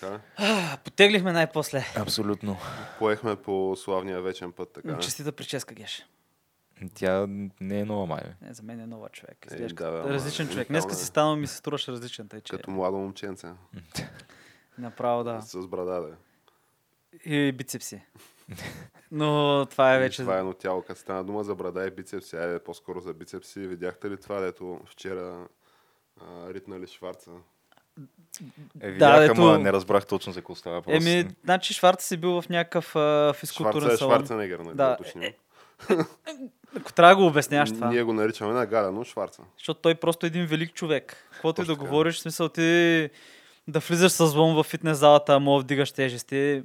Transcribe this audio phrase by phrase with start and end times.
[0.00, 0.20] така.
[0.36, 1.84] А, Потеглихме най-после.
[1.96, 2.56] Абсолютно.
[2.98, 4.92] Поехме по славния вечен път, така.
[4.92, 4.98] не?
[4.98, 6.06] Честита прическа, Геш.
[6.94, 7.26] Тя
[7.60, 8.22] не е нова май.
[8.42, 9.46] Не, за мен е нова човек.
[9.50, 10.56] Е, Изглежда да, бе, ама различен човек.
[10.56, 10.94] уникална Днеска е.
[10.94, 13.48] си станал ми се струваше различен, тъй че Като младо момченце.
[14.78, 15.40] направо да.
[15.42, 16.16] С брада, да.
[17.24, 18.02] И бицепси.
[19.10, 20.22] Но това е вече...
[20.22, 20.82] Това е едно тяло.
[20.82, 23.60] Като стана дума за брада и бицепси, айде по-скоро за бицепси.
[23.60, 25.48] Видяхте ли това, дето вчера
[26.20, 27.30] а, ритнали Шварца?
[28.80, 31.06] Е, видях, ето- ама не разбрах точно за какво става въпрос.
[31.06, 34.14] Еми, значи Шварц си бил в някакъв а, физкултурен Шварца е салон.
[34.14, 34.76] Шварценегер, нали?
[34.76, 34.86] Да.
[34.88, 34.96] Да.
[35.00, 35.32] уточним.
[36.76, 37.88] Ако трябва да го обясняваш това.
[37.90, 39.42] Ние го наричаме на Галя, но Шварца.
[39.58, 41.28] Защото той просто е един велик човек.
[41.32, 43.10] Каквото и да говориш, в смисъл ти
[43.68, 46.62] да влизаш с злом в фитнес залата, а мога да вдигаш тежести.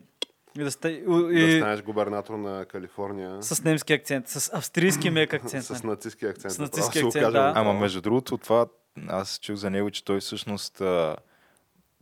[0.60, 0.90] И да, ста...
[0.90, 1.02] и...
[1.02, 3.44] Да станеш губернатор на Калифорния.
[3.44, 5.64] с немски акцент, с австрийски мек акцент.
[5.64, 5.88] С нали?
[5.88, 6.54] нацистски акцент.
[6.54, 7.22] С се акцент, да.
[7.22, 7.60] направо.
[7.60, 8.66] Ама между другото, това
[9.08, 11.16] аз чух за него, че той всъщност а,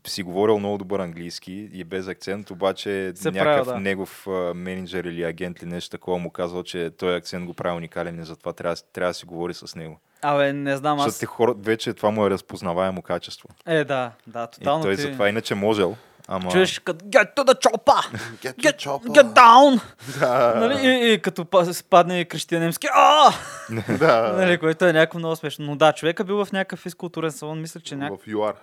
[0.08, 3.80] си говорил много добър английски и без акцент, обаче Се някакъв правил, да.
[3.80, 7.78] негов а, менеджер или агент или нещо такова му казал, че този акцент го прави
[7.78, 10.00] уникален и затова трябва, трябва да си говори с него.
[10.22, 11.20] Абе, не знам Защото аз.
[11.20, 13.50] ти хора, вече това му е разпознаваемо качество.
[13.66, 15.02] Е, да, да, И тотално той ти...
[15.02, 15.96] затова иначе можел.
[16.32, 16.52] Ама...
[16.52, 18.18] Чуеш като get to the chopper!
[18.44, 19.08] Get Get, chopper.
[19.08, 19.82] get down!
[20.20, 20.88] Да, нали?
[20.88, 23.32] и, и, като па- спадне и крещи немски а
[24.00, 24.34] да.
[24.38, 25.66] нали, което е някакво много смешно.
[25.66, 28.26] Но да, човека бил в някакъв физкултурен салон, мисля, че някакъв...
[28.26, 28.54] В ЮАР.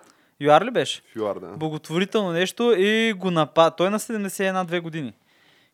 [0.41, 1.01] Юар ли беше?
[1.01, 1.47] В ЮАР, да.
[1.47, 3.75] Благотворително нещо и го напада.
[3.75, 5.13] Той е на 71-2 години.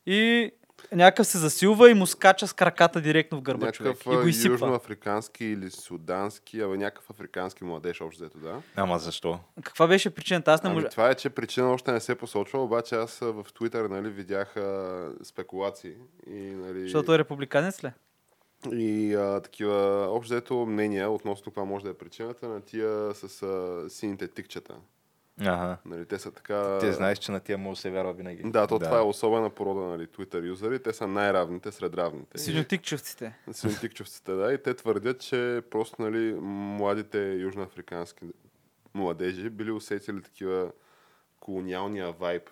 [0.05, 0.51] И
[0.91, 3.89] някакъв се засилва и му скача с краката директно в гърба човек.
[3.89, 4.51] Някакъв И го а, изсипва.
[4.53, 8.61] южноафрикански или судански, абе някакъв африкански младеж общо взето, да.
[8.75, 9.39] Ама защо?
[9.63, 10.51] Каква беше причината?
[10.51, 10.89] Аз не Ами, можа...
[10.89, 15.09] това е, че причина още не се посочва, обаче аз в Твитър нали, видях а,
[15.23, 15.93] спекулации
[16.27, 17.91] и, нали, Защото е републиканец ли?
[18.71, 23.43] и а, такива общо взето мнения относно каква може да е причината на тия с
[23.43, 24.75] а, сините тикчета.
[25.41, 25.77] Ага.
[25.85, 26.77] Нали, те са така...
[26.79, 28.43] Те знаеш, че на тия може да се вярва винаги.
[28.43, 30.83] Да, то това е особена порода нали, Twitter юзери.
[30.83, 32.37] Те са най-равните сред равните.
[32.37, 33.37] Синотикчевците.
[33.51, 34.53] Синотикчовците, да.
[34.53, 38.25] И те твърдят, че просто нали, младите южноафрикански
[38.93, 40.71] младежи били усетили такива
[41.39, 42.49] колониалния вайб,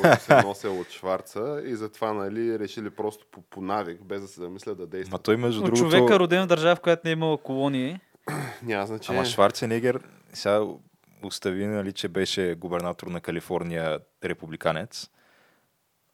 [0.00, 4.28] който се носел от Шварца и затова нали, решили просто по, по навик, без да
[4.28, 5.22] се замислят да Ма действат.
[5.22, 5.82] той между От другото...
[5.82, 8.00] човека роден в държава, в която не е имала колонии.
[8.62, 9.24] Няма Ама значение.
[9.24, 10.00] Шварценегер
[10.32, 10.66] сега
[11.22, 15.10] остави, нали, че беше губернатор на Калифорния републиканец,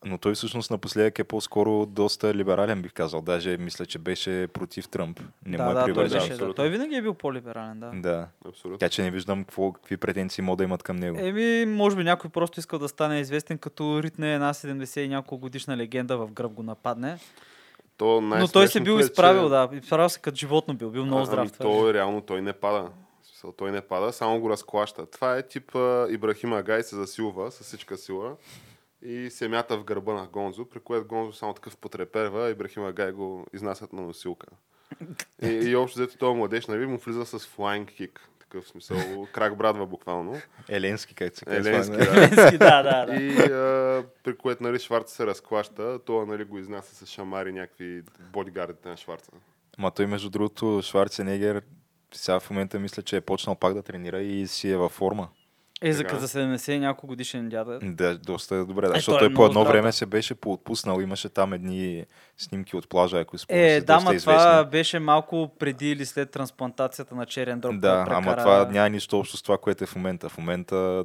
[0.04, 3.20] но той всъщност напоследък е по-скоро доста либерален, бих казал.
[3.20, 5.20] Даже мисля, че беше против Тръмп.
[5.46, 6.54] Не да, му е да, той, беше, да.
[6.54, 7.90] той винаги е бил по-либерален, да.
[7.94, 8.28] Да.
[8.48, 8.78] Абсолютно.
[8.78, 11.18] Така че не виждам какво, какви претенции могат да имат към него.
[11.20, 15.38] Еми, може би някой просто искал да стане известен, като ритне една 70 и няколко
[15.38, 17.18] годишна легенда в гръб го нападне.
[17.96, 19.68] То Но той се бил е, изправил, че- да.
[19.72, 20.90] Изправил се като животно бил.
[20.90, 21.38] Бил много А, здрав.
[21.40, 22.88] Ами, то реално той не пада.
[23.44, 25.06] Смисъл, Той не пада, само го разклаща.
[25.06, 28.36] Това е тип а, Ибрахим Агай се засилва с всичка сила
[29.02, 32.84] и се мята в гърба на Гонзо, при което Гонзо само такъв потреперва, а Ибрахим
[32.84, 34.46] Агай го изнасят на носилка.
[35.42, 38.28] И, и общо взето този младеж, нали, му влиза с флайнг кик.
[38.40, 40.40] Такъв смисъл, крак брадва буквално.
[40.68, 41.70] Еленски, как се казва.
[41.70, 42.28] Еленски, да.
[42.28, 42.58] да.
[42.58, 43.14] Да, да, да.
[43.14, 48.02] И а, при което нали, Шварца се разклаща, това нали, го изнася с шамари някакви
[48.32, 49.32] бодигардите на Шварца.
[49.78, 51.62] Ма той, между другото, Шварценегер
[52.14, 55.28] сега в момента мисля, че е почнал пак да тренира и си е във форма.
[55.82, 57.78] Е, за за 70 и няколко годишен дядо.
[57.82, 58.86] Да, доста е добре.
[58.86, 59.92] Да, Е, защото той е той по едно здрав, време да.
[59.92, 61.00] се беше поотпуснал.
[61.00, 62.04] Имаше там едни
[62.36, 63.72] снимки от плажа, ако спомняш.
[63.72, 67.80] Е, да, ма това беше малко преди или след трансплантацията на черен дроб.
[67.80, 70.28] Да, ама прекара- това няма нищо общо с това, което е в момента.
[70.28, 71.04] В момента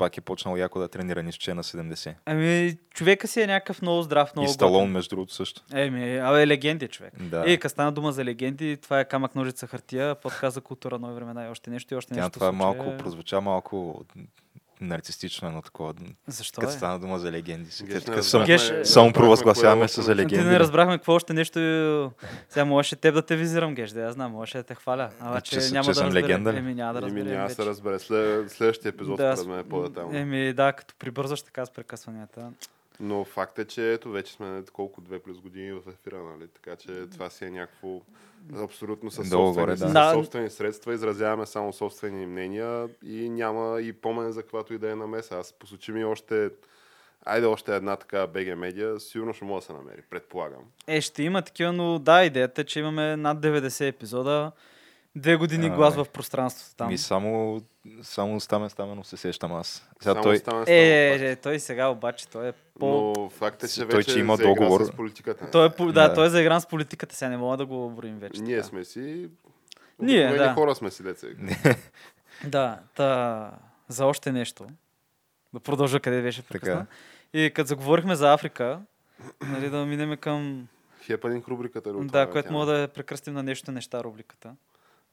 [0.00, 2.14] пак е почнал яко да тренира, нищо, че е на 70.
[2.26, 4.92] Ами, човека си е някакъв много здрав, много и Сталон, готин.
[4.92, 5.62] между другото, също.
[5.74, 7.12] Еми, абе, легенди човек.
[7.20, 7.44] Да.
[7.46, 11.46] Е, стана дума за легенди, това е камък, ножица, хартия, подкаст за култура, нови времена
[11.46, 12.30] и още нещо, и още Тя нещо.
[12.30, 14.04] това е случая малко, прозвуча малко
[14.80, 15.94] нарцистично, едно такова.
[16.26, 16.76] Защо Като е?
[16.76, 17.70] стана дума за легенди.
[17.82, 20.44] Геш, така съм, Геш- само разбрахме провъзгласяваме е се за А Ти легенди.
[20.44, 21.58] не разбрахме какво още нещо.
[22.48, 25.10] Сега можеше теб да те визирам, Геш, да я знам, можеше да те хваля.
[25.20, 26.24] Ама Че че, няма че да съм разберем.
[26.24, 26.50] легенда?
[26.50, 27.98] Еми, няма да Еми, разберем няма да се разбере.
[27.98, 30.16] След, следващия епизод, Да, според мен, е по-детално.
[30.18, 32.50] Еми, да, като прибързваш така с прекъсванията.
[33.00, 36.48] Но факт е, че ето вече сме колко две плюс години в ефира, нали?
[36.48, 38.00] Така че това си е някакво
[38.56, 40.12] абсолютно с Долу собствени, горе, да.
[40.14, 44.94] собствени средства, изразяваме само собствени мнения и няма и помен за каквато и да е
[44.94, 45.38] намеса.
[45.38, 46.50] Аз посочи ми още
[47.24, 50.62] Айде още една така БГ медия, сигурно ще може да се намери, предполагам.
[50.86, 54.52] Е, ще има такива, но да, идеята е, че имаме над 90 епизода.
[55.16, 56.88] Две години А, глас в пространството там.
[56.88, 57.60] Ми само,
[58.02, 59.88] само Стамен Стаменов се сещам аз.
[60.00, 63.14] Сега Само той, стана Е, стана е, той сега обаче, той е по...
[63.18, 64.84] Но факт е, че Той, вече че има заигра договор.
[64.84, 65.50] с политиката.
[65.50, 66.14] Той е, да, Да.
[66.14, 68.42] той е заигран с политиката, сега не мога да го броим вече.
[68.42, 68.68] Ние така.
[68.68, 69.28] сме си...
[69.98, 70.54] Ние, да.
[70.54, 71.26] хора сме си, деца.
[72.44, 73.50] Да, та,
[73.88, 74.66] за още нещо.
[75.52, 76.86] Да продължа къде беше прекъсна.
[77.32, 78.80] И като заговорихме за Африка,
[79.42, 80.68] нали, да минем към...
[81.02, 81.92] Хепанинг рубриката.
[81.92, 84.54] Да, което мога да я прекръстим на нещо неща рубриката.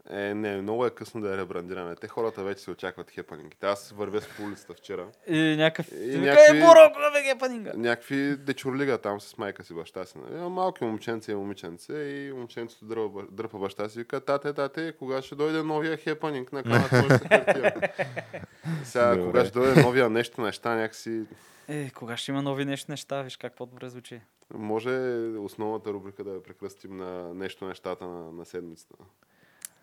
[0.09, 1.95] Е, не, много е късно да я ребрандираме.
[1.95, 3.65] Те хората вече се очакват хепанингите.
[3.65, 5.07] Аз вървя с по улицата вчера.
[5.27, 5.91] И някакъв...
[5.91, 7.71] И И някакви- Е, Боро, кога бе гепанинга?
[7.75, 10.17] Някакви дечурлига там с майка си, баща си.
[10.19, 10.49] Нали?
[10.49, 15.21] Малки момченце и момиченце и момченцето дърпа, дърпа баща си и вика, тате, тате, кога
[15.21, 17.19] ще дойде новия хепанинг на каната?
[18.83, 19.25] Сега, Добре.
[19.25, 21.21] кога ще дойде новия нещо, неща, някакси
[21.67, 24.21] Е, кога ще има нови нещо неща, виж как по-добре звучи.
[24.53, 24.89] може
[25.37, 28.95] основната рубрика да я прекръстим на нещо нещата на, на седмицата.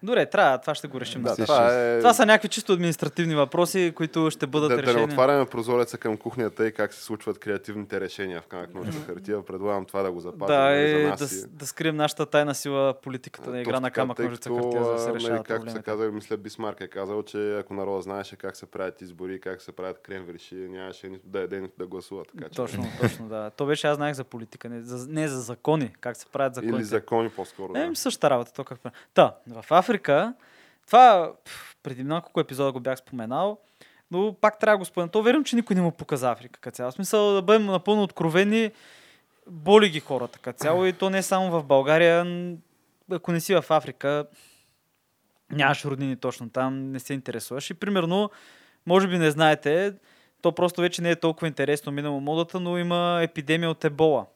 [0.02, 1.23] Добре, трябва, това ще го решим.
[1.23, 1.99] Да, Да, това ще- е...
[1.99, 5.06] Това са някакви чисто административни въпроси, които ще бъдат да, да решени.
[5.06, 9.43] не отваряме прозореца към кухнята и как се случват креативните решения в камък ножка хартия.
[9.44, 11.31] Предлагам това да го запазим да, нали, за е, нас.
[11.31, 14.85] да, и- да скрием нашата тайна сила, политиката на игра Точно на камък, ножица, хартия,
[14.85, 18.02] за да се нали, решават Както се казва, мисля, Бисмарк е казал, че ако народа
[18.02, 21.87] знаеше как се правят избори, как се правят кремвирши, нямаше нито да яде, нито да
[21.87, 22.25] гласува.
[22.25, 22.56] Така, че...
[22.56, 23.50] Точно, точно, да.
[23.50, 26.76] То беше, аз знаех за политика, не за, не за закони, как се правят закони.
[26.76, 27.73] Или закони по-скоро.
[27.73, 27.85] Да.
[27.85, 28.79] Е, същата работа, то как.
[29.14, 30.34] Та, в Африка,
[30.86, 31.32] това
[31.82, 33.58] преди няколко епизода го бях споменал,
[34.10, 35.10] но пак трябва да го спомена.
[35.10, 36.92] То верно, че никой не му показа Африка като цяло.
[36.92, 38.70] Смисъл да бъдем напълно откровени,
[39.46, 42.26] боли ги хората като цяло и то не е само в България.
[43.10, 44.26] Ако не си в Африка,
[45.50, 47.70] нямаш роднини точно там, не се интересуваш.
[47.70, 48.31] И примерно,
[48.86, 49.94] може би не знаете,
[50.42, 54.26] то просто вече не е толкова интересно минало модата, но има епидемия от ебола.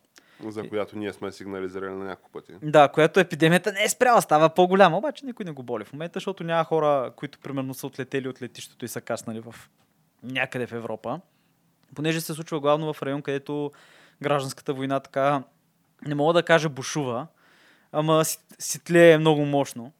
[0.46, 2.52] За която ние сме сигнализирали на няколко пъти.
[2.62, 6.16] Да, която епидемията не е спряла, става по-голяма, обаче никой не го боли в момента,
[6.16, 9.54] защото няма хора, които примерно са отлетели от летището и са каснали в
[10.22, 11.20] някъде в Европа.
[11.94, 13.72] Понеже се случва главно в район, където
[14.22, 15.42] гражданската война така,
[16.06, 17.26] не мога да кажа бушува,
[17.92, 19.92] ама си, си тлее много мощно.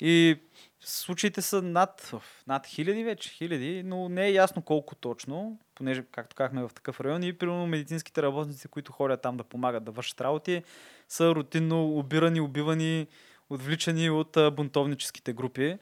[0.00, 0.40] И
[0.80, 2.12] случаите са над,
[2.46, 7.00] над хиляди вече, хиляди, но не е ясно колко точно, понеже, както казахме, в такъв
[7.00, 10.62] район и примерно медицинските работници, които ходят там да помагат да вършат работи,
[11.08, 13.06] са рутинно обирани, убивани,
[13.50, 15.78] отвличани от бунтовническите групи,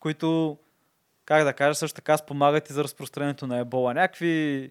[0.00, 0.58] които,
[1.24, 3.94] как да кажа, също така спомагат и за разпространението на ебола.
[3.94, 4.70] Някакви,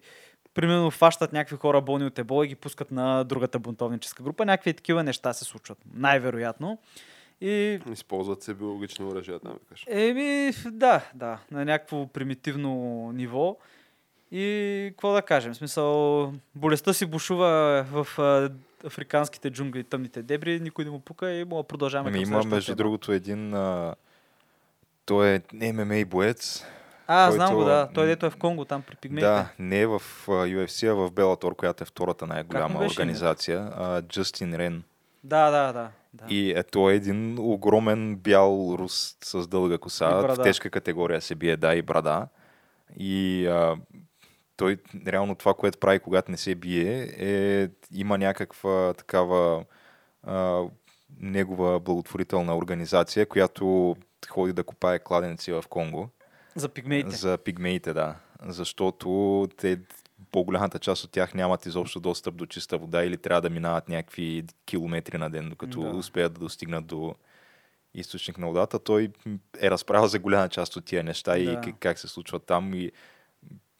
[0.54, 4.44] примерно, фащат някакви хора болни от ебола и ги пускат на другата бунтовническа група.
[4.44, 6.78] Някакви такива неща се случват, най-вероятно.
[7.40, 9.84] И Използват се биологични оръжия, там викаш.
[9.88, 13.56] Еми, да, да, на някакво примитивно ниво.
[14.34, 15.52] И какво да кажем?
[15.52, 18.50] В смисъл, болестта си бушува в а,
[18.86, 22.44] африканските джунгли тъмните дебри, никой не му пука и мога да продължаваме Ами към има,
[22.44, 22.76] между тема.
[22.76, 23.54] другото, един...
[23.54, 23.94] А,
[25.04, 26.64] той е ММА боец.
[27.06, 27.88] А, който- знам го, да.
[27.94, 29.26] Той дето е в Конго, там при пигмеите.
[29.26, 33.72] Да, не е в UFC, а в Белатор, която е втората най-голяма организация.
[34.08, 34.82] Джастин Рен.
[35.24, 35.72] да, да.
[35.72, 36.34] да, да.
[36.34, 40.08] И е, той е един огромен бял рус с дълга коса.
[40.08, 42.28] В тежка категория се бие, да, и брада.
[42.98, 43.76] И а,
[44.62, 44.76] той,
[45.06, 49.64] реално това, което прави, когато не се бие, е, има някаква такава
[50.22, 50.62] а,
[51.20, 53.96] негова благотворителна организация, която
[54.28, 56.08] ходи да копае кладенци в Конго.
[56.54, 57.16] За пигмеите.
[57.16, 58.14] За пигмеите, да.
[58.46, 59.78] Защото те,
[60.32, 64.44] по-голямата част от тях нямат изобщо достъп до чиста вода или трябва да минават някакви
[64.66, 65.88] километри на ден, докато Да.
[65.88, 67.14] успеят да достигнат до
[67.94, 68.78] източник на водата.
[68.78, 69.10] Той
[69.60, 71.60] е разправил за голяма част от тия неща и Да.
[71.60, 72.92] как, как се случват там и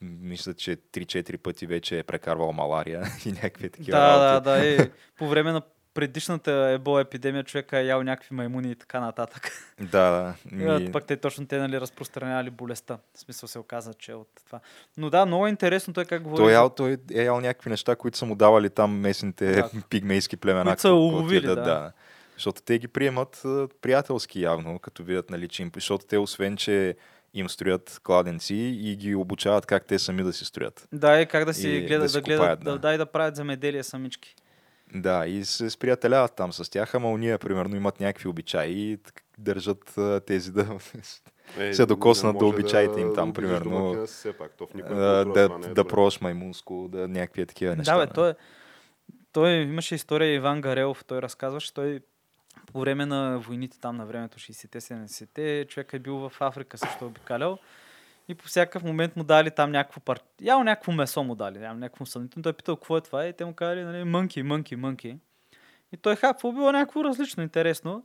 [0.03, 4.77] мисля, че 3-4 пъти вече е прекарвал малария и някакви такива Да, да, работи.
[4.77, 4.85] да.
[4.85, 5.63] И по време на
[5.95, 9.53] предишната ебола епидемия човека е ял някакви маймуни и така нататък.
[9.81, 10.35] Да, да.
[10.79, 10.93] Ми...
[10.93, 12.99] Пък те точно те нали, разпространявали болестта.
[13.15, 14.61] В смисъл се оказа, че е от това.
[14.97, 16.43] Но да, много е интересно той как говори.
[16.43, 19.71] той, е ял, той е ял някакви неща, които са му давали там местните Да.
[19.91, 20.65] пигмейски племена.
[20.65, 21.93] Които са уловили, ядат, да.
[22.35, 23.43] Защото те ги приемат
[23.83, 25.71] приятелски явно, като видят, нали, че им...
[25.75, 26.97] Защото те, освен, че
[27.35, 30.89] им строят кладенци и ги обучават как те сами да си строят.
[30.93, 32.79] Да, и как да си И гледат, да си да, гледат, да, да.
[32.79, 34.35] да, и да правят земеделие самички.
[34.95, 38.99] Да, и се сприятеляват там с тях, ама уния, примерно, имат някакви обичаи и
[39.39, 40.79] държат тези да,
[41.59, 44.07] Е, се докоснат до обичаите им там, примерно.
[44.07, 45.25] си Все пак, то в култура да,
[45.59, 45.91] не е да добре.
[45.91, 47.97] пробваш маймунско, да някакви такива неща.
[47.97, 48.35] да, бе, той, е-
[49.33, 52.01] той имаше история Иван Гарелов, той разказваше, той
[52.73, 57.05] по време на войните там на времето 60-те, 70-те, човек е бил в Африка, също
[57.05, 57.59] е обикалял.
[58.29, 60.21] И по всякакъв момент му дали там някакво пар...
[60.41, 62.43] Ял някакво месо му дали, ял някакво съмнително.
[62.43, 65.17] Той е питал какво е това и те му казали, нали, мънки, мънки, мънки.
[65.93, 68.05] И той хапвал било някакво различно, интересно.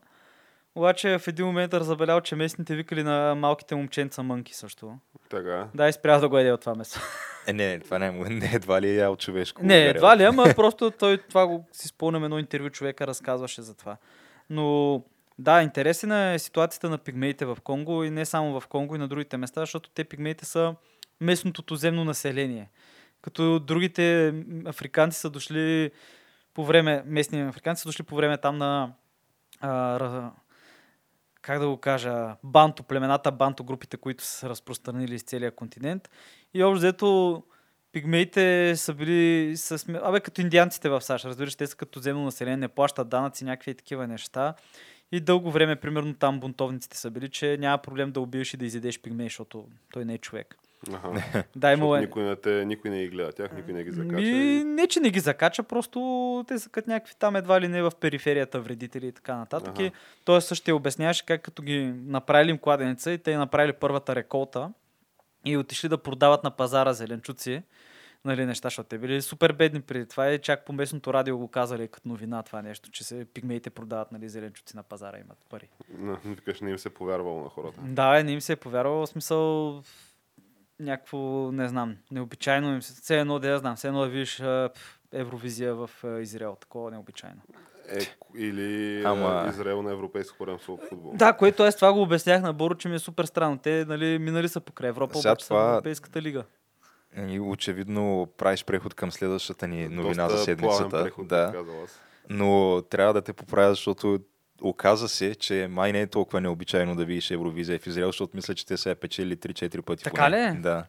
[0.75, 4.97] Обаче в един момент е забелял, че местните викали на малките момченца мънки също.
[5.29, 5.67] Така.
[5.73, 6.99] Да, и спря да го еде от това месо.
[7.47, 9.65] Е, не, това не, е- не едва ли е ял човешко.
[9.65, 13.73] Не, едва ли, ама просто той това го си спомням едно интервю, човека разказваше за
[13.77, 13.97] това.
[14.49, 15.03] Но
[15.39, 19.07] Да, интересна е ситуацията на пигмеите в Конго и не само в Конго и на
[19.07, 20.75] другите места, защото те пигмеите са
[21.21, 22.69] местното туземно население.
[23.21, 24.33] Като другите
[24.65, 25.91] африканци са дошли
[26.53, 28.93] по време, местни африканци са дошли по време там на
[29.61, 30.31] а,
[31.41, 36.09] как да го кажа, банто, племената банто, групите, които са се разпространили из целия континент.
[36.53, 37.43] И общо взето
[37.97, 42.57] пигмеите са били, сме- абе, като индианците в САЩ, разбираш, те са като земно население,
[42.57, 44.53] не плащат данъци, някакви такива неща.
[45.11, 48.65] И дълго време, примерно там бунтовниците са били, че няма проблем да убиеш и да
[48.65, 50.55] изядеш пигмей, защото той не е човек.
[50.93, 51.43] Аха.
[51.55, 51.99] Да, имало е.
[51.99, 54.15] никой не, те, никой не ги гледа тях, никой не ги закача.
[54.15, 55.99] Ми, и- не, че не ги закача, просто
[56.47, 59.73] те са като някакви там едва ли не в периферията вредители и така нататък.
[59.73, 59.83] Аха.
[59.83, 59.91] И
[60.25, 64.69] той също ще обясняваше как като ги направили им кладенеца и те направили първата реколта
[65.45, 67.63] и отишли да продават на пазара зеленчуци.
[68.25, 71.47] Нали, неща, защото те били супер бедни преди това и чак по местното радио го
[71.47, 75.69] казали като новина това нещо, че се пигмеите продават нали, зеленчуци на пазара, имат пари.
[75.89, 77.81] На, викаш, не им се повярвало на хората.
[77.83, 79.81] Да, е, не им се е повярвало, в смисъл
[80.79, 83.01] някакво, не знам, необичайно им се.
[83.01, 84.41] Все едно да я знам, все едно да видиш
[85.13, 85.89] Евровизия в
[86.21, 87.41] Израел, такова необичайно.
[87.89, 87.99] Е,
[88.37, 89.49] или Ама-.
[89.49, 91.13] Израел на европейско първенство в футбол.
[91.15, 93.57] Да, което аз това го обяснях на Боро, че ми е супер странно.
[93.57, 96.43] Те нали, минали са покрай Европа, Сега обаче са в това- Европейската лига.
[97.27, 101.03] И очевидно правиш преход към следващата ни новина Доста за седмицата.
[101.03, 101.65] преход, да.
[102.29, 104.19] Но трябва да те поправя, защото
[104.61, 108.55] оказа се, че май не е толкова необичайно да видиш Евровизия в Израел, защото мисля,
[108.55, 110.03] че те са я печели 3-4 пъти.
[110.03, 110.37] Така поне.
[110.37, 110.51] ли е?
[110.51, 110.85] Да.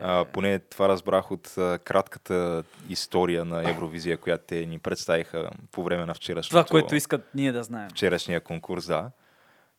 [0.00, 5.84] А, поне това разбрах от а, кратката история на Евровизия, която те ни представиха по
[5.84, 6.50] време на вчерашното.
[6.50, 7.90] Това, което искат ние да знаем.
[7.90, 9.10] вчерашния конкурс, да.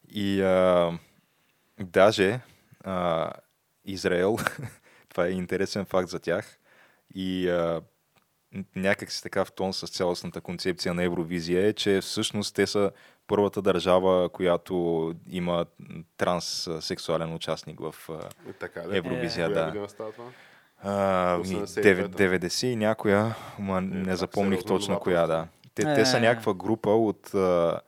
[0.10, 0.92] И а,
[1.80, 2.40] даже
[2.84, 3.32] а,
[3.86, 4.38] Израел,
[5.13, 6.60] това е интересен факт за тях,
[7.15, 7.82] и а,
[8.75, 12.91] някак си така в тон с цялостната концепция на Евровизия е, че всъщност те са
[13.27, 15.65] първата държава, която има
[16.17, 18.13] транссексуален участник в а,
[18.50, 18.98] Е, така ли?
[18.98, 19.88] Евровизия, Коя да.
[20.84, 22.24] а, ми, 83-та.
[22.24, 25.48] 90 и някоя, ма не пак запомних точно коя, да.
[25.75, 26.22] Те, те са Е.
[26.22, 27.79] някаква група от а,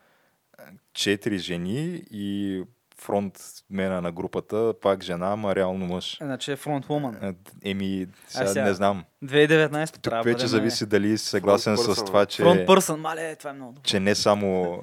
[0.94, 2.64] четири жени и
[3.06, 6.18] фронтмена на групата, пак жена, ама реално мъж.
[6.18, 7.18] Значи е фронтвумен.
[7.22, 7.34] А,
[7.64, 9.04] Еми, сега, сега- не знам.
[9.22, 13.36] 2019 Тук трябва вече да зависи дали си съгласен с това, че, Фронт пърсън, мале,
[13.36, 13.84] това е много добро.
[13.84, 14.80] че не само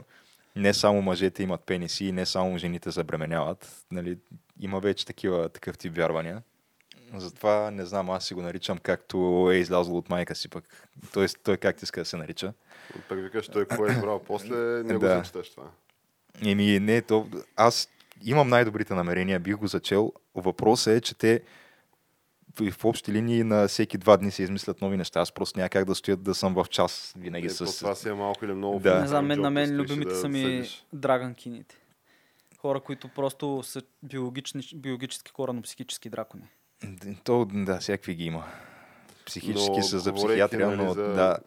[0.56, 3.84] не само мъжете имат пениси и не само жените забременяват.
[3.90, 4.18] Нали,
[4.60, 6.42] има вече такива, такъв тип вярвания.
[7.14, 9.16] Затова не знам, аз си го наричам както
[9.52, 10.64] е излязло от майка си пък.
[11.12, 12.52] Тоест, той как иска да се нарича.
[13.08, 15.08] Пък викаш, той кой е избрал после, не го Да.
[15.08, 15.64] зачиташ това.
[16.44, 17.26] Еми, не, то,
[17.56, 17.88] аз
[18.24, 20.12] имам най-добрите намерения, бих го зачел.
[20.34, 21.40] Въпросът е, че те
[22.72, 25.20] в общи линии на всеки два дни се измислят нови неща.
[25.20, 27.58] Аз просто няма как да стоя да съм в час винаги Е, с...
[27.58, 28.78] то това си е малко или много.
[28.80, 29.00] Да.
[29.00, 30.86] Не знам, мен, на мен любимите да са ми седиш.
[30.92, 31.76] драгънкините.
[32.58, 36.44] Хора, които просто са биологични, биологически хора, но психически дракони.
[37.24, 38.44] То, да, всякакви ги има.
[39.26, 41.38] Психически Но са за психиатрия, нали, но за- да.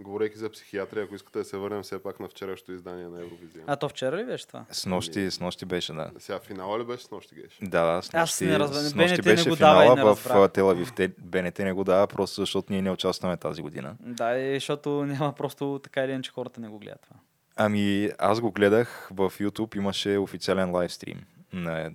[0.00, 3.64] Говорейки за психиатрия, ако искате да се върнем все пак на вчерашното издание на Евровизия.
[3.66, 4.64] А то вчера ли беше това?
[4.70, 6.10] С нощи, с нощи беше, да.
[6.18, 7.58] Сега финала ли беше с нощи геш?
[7.62, 8.80] Да, да, с Аз нощи, не разбрах.
[8.82, 10.92] с нощи не беше го дава и финала не в Телавив.
[10.92, 13.96] Те, БНТ не го дава, просто защото ние не участваме тази година.
[14.00, 17.16] Да, и защото няма просто така или иначе хората не го гледат това.
[17.56, 21.20] Ами, аз го гледах в YouTube, имаше официален лайвстрим
[21.52, 21.90] на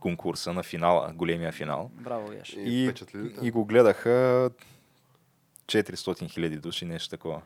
[0.00, 1.90] конкурса, на финала, големия финал.
[1.94, 2.52] Браво, Яш.
[2.52, 2.92] И, И,
[3.42, 4.50] и го гледаха
[5.66, 7.40] 400 хиляди души, нещо такова.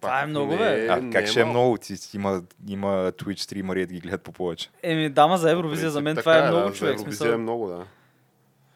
[0.00, 0.88] Това е много, не бе.
[0.88, 1.78] А, не как ще е много?
[1.78, 4.70] Ти, има, има Twitch стримари да ги гледат по повече.
[4.82, 6.94] Еми, дама за Евровизия, за мен така това е да, много за човек.
[6.94, 7.86] Евровизия Смисъл, е много, да.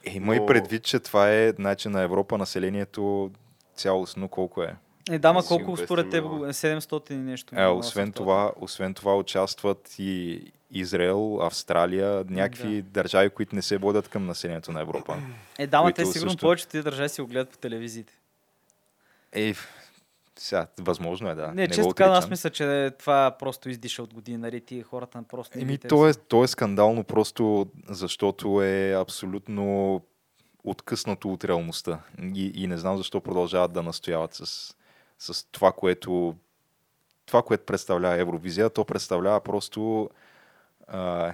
[0.04, 3.30] Е, има и Но- предвид, че това е значи, на Европа населението
[3.75, 4.75] цялостно колко е.
[5.11, 6.25] е, дама, Сигурно колко 200 според теб?
[6.25, 6.49] милиона.
[6.49, 7.52] 700 и нещо.
[7.52, 13.78] А, милиона освен, това, освен това участват и Израел, Австралия, някакви държави, които не се
[13.78, 15.16] водят към населението на Европа.
[15.58, 18.12] Е, дама, те сигурно също- повечето тези държави си го гледат по телевизиите.
[19.36, 19.54] Ей,
[20.38, 21.52] сега, възможно е, да.
[21.52, 24.60] не, го често казвам, аз мисля, че това просто издиша от години, нали?
[24.60, 30.00] Тия хората просто не Еми, то е, то е скандално просто защото е абсолютно
[30.64, 32.00] откъснато от реалността.
[32.34, 34.74] И, и не знам защо продължават да настояват с,
[35.18, 36.34] с това, което
[37.26, 38.70] това, което представлява Евровизия.
[38.70, 40.10] То представлява просто
[40.88, 41.32] а,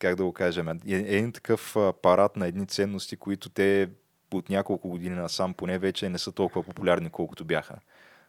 [0.00, 3.88] как да го кажем, е- един такъв парад на едни ценности, които те
[4.34, 7.74] от няколко години насам поне вече не са толкова популярни, колкото бяха.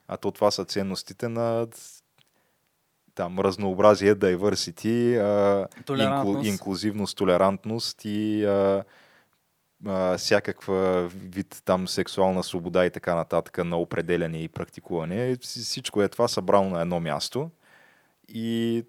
[0.08, 1.68] А то това са ценностите на
[3.16, 5.16] там разнообразие, diversity,
[5.86, 6.36] Толерантност.
[6.38, 8.84] инклю, инклюзивност, толерантност и а,
[9.88, 15.36] а, всякаква вид там сексуална свобода и така нататък на определяне и практикуване.
[15.36, 17.50] Вс- Всичко е това събрано на едно място.
[18.28, 18.84] и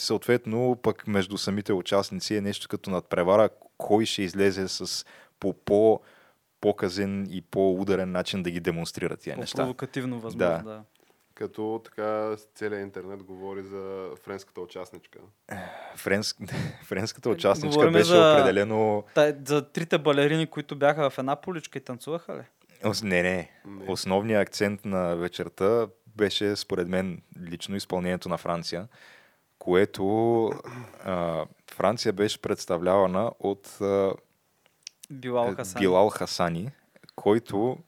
[0.00, 5.04] съответно пък между самите участници е нещо като надпревара, кой ще излезе с
[5.40, 6.00] по по
[6.60, 9.56] показен и по-ударен начин да ги демонстрира тия неща.
[9.56, 10.62] По-провокативно възможно, Да.
[10.64, 10.82] да.
[11.34, 15.18] Като така целият интернет говори за френската участничка.
[15.96, 16.36] Френск...
[16.84, 19.04] Френската участничка Говорим беше за- определено...
[19.14, 22.42] Та, за трите балерини, които бяха в една поличка и танцуваха ли?
[22.82, 23.50] Ос- Не, не.
[23.66, 23.84] Не.
[23.88, 28.88] Основният акцент на вечерта беше, според мен, лично изпълнението на Франция,
[29.58, 30.44] което
[31.04, 34.12] а, Франция беше представлявана от а,
[35.10, 35.80] Билал е, Хасан.
[35.80, 36.70] Билал Хасани,
[37.14, 37.78] който,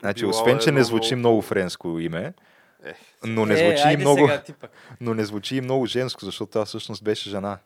[0.00, 2.34] значи, Билал освен, е че не много- звучи много френско име,
[3.24, 4.42] но не е, звучи и айде много, Сега,
[5.00, 7.58] но не звучи и много женско, защото тя всъщност беше жена.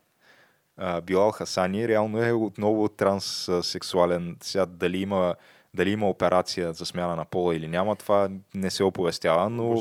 [0.77, 4.37] А, Билал Хасани реално е отново транссексуален.
[4.43, 5.35] Сега дали има,
[5.75, 9.81] дали има операция за смяна на пола или няма, това не се оповестява, но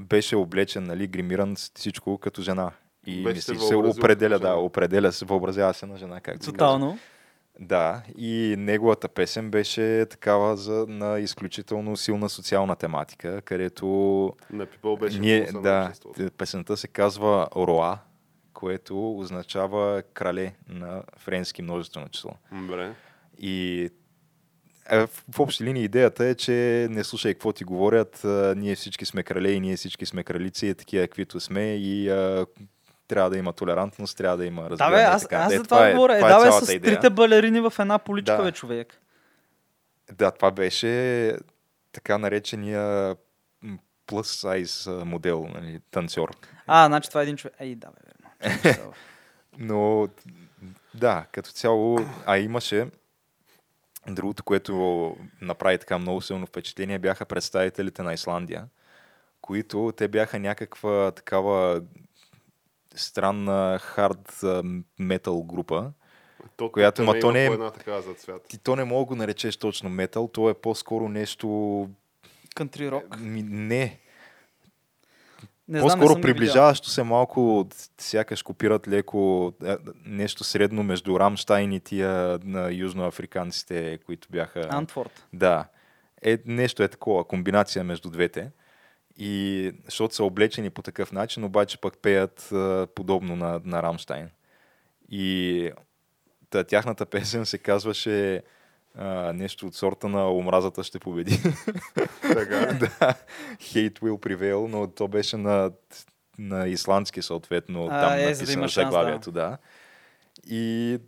[0.00, 2.70] беше облечен, нали, гримиран всичко като жена.
[3.06, 6.52] И Беше мисли, се се определя, да, определя се, въобразява се на жена, както се
[6.52, 6.66] казва.
[7.62, 13.86] Да, и неговата песен беше такава за, на изключително силна социална тематика, където
[14.50, 17.98] На People беше ние, да, т- песента се казва Роа,
[18.52, 22.30] което означава крале на френски множествено число.
[22.52, 22.94] Добре.
[23.38, 23.88] И
[24.90, 28.20] е, в, общи линии идеята е, че не слушай какво ти говорят,
[28.56, 32.10] ние всички сме крале и ние всички сме кралици, е такива каквито сме и
[33.12, 34.96] трябва да има толерантност, трябва да има Да, разбиране.
[34.96, 35.36] бе, и аз, така.
[35.36, 36.14] аз Е, за това е, говоря.
[36.14, 36.94] Е, това е да, бе, с идея.
[36.94, 38.42] трите балерини в една поличка, Да.
[38.42, 39.00] бе, човек.
[40.12, 41.36] Да, това беше
[41.92, 43.16] така наречения
[43.62, 46.30] м, plus size а, модел, нали, танцор.
[46.66, 47.54] А, значи това е един човек.
[47.58, 48.28] Ей, да, бе,
[48.64, 48.92] верно.
[49.58, 50.08] Но
[50.94, 52.86] да, като цяло, а имаше
[54.08, 58.64] другото, което направи така много силно впечатление, бяха представителите на Исландия,
[59.40, 61.82] които те бяха някаква такава
[62.94, 64.40] странна хард
[64.98, 65.92] метал група.
[66.56, 68.42] То, Която, ма не то не е- една такава за цвят.
[68.48, 71.88] Ти то не мога да го наречеш точно метал, то е по-скоро нещо...
[72.54, 73.20] Кантри рок.
[73.20, 73.98] Ми, не,
[75.68, 76.20] Не знам, не По-скоро видял.
[76.22, 79.76] приближаващо се малко, сякаш копират леко е,
[80.06, 84.68] нещо средно между Рамштайн и тия на южноафриканците, които бяха...
[84.70, 85.26] Антворд.
[85.32, 85.66] Да.
[86.22, 88.50] Е, нещо е такова, комбинация между двете.
[89.18, 94.30] И защото са облечени по такъв начин, обаче пък пеят а, подобно на, на Рамштайн.
[95.10, 95.70] И
[96.50, 98.42] та, тяхната песен се казваше
[98.94, 101.40] а, нещо от сорта на омразата ще победи.
[102.22, 102.66] Така.
[102.80, 103.14] да,
[103.56, 105.70] Hate will prevail, но то беше на,
[106.38, 109.58] на исландски съответно, А, там е, да написано заглавието, да.
[110.46, 110.98] И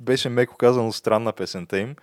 [0.00, 1.96] беше меко казано странна песента им,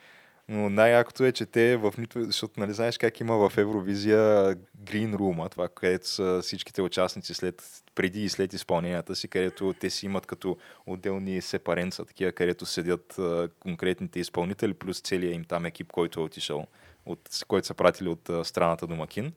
[0.50, 2.24] но най-якото е, че те в нито...
[2.24, 7.84] Защото нали знаеш как има в Евровизия Green Room, това, където са всичките участници след,
[7.96, 13.20] преди и след изпълненията си, където те си имат като отделни сепаренца, такива, където седят
[13.20, 16.68] а, конкретните изпълнители, плюс целият им там екип, който е отишъл,
[17.06, 19.34] от, който са пратили от а, страната домакин.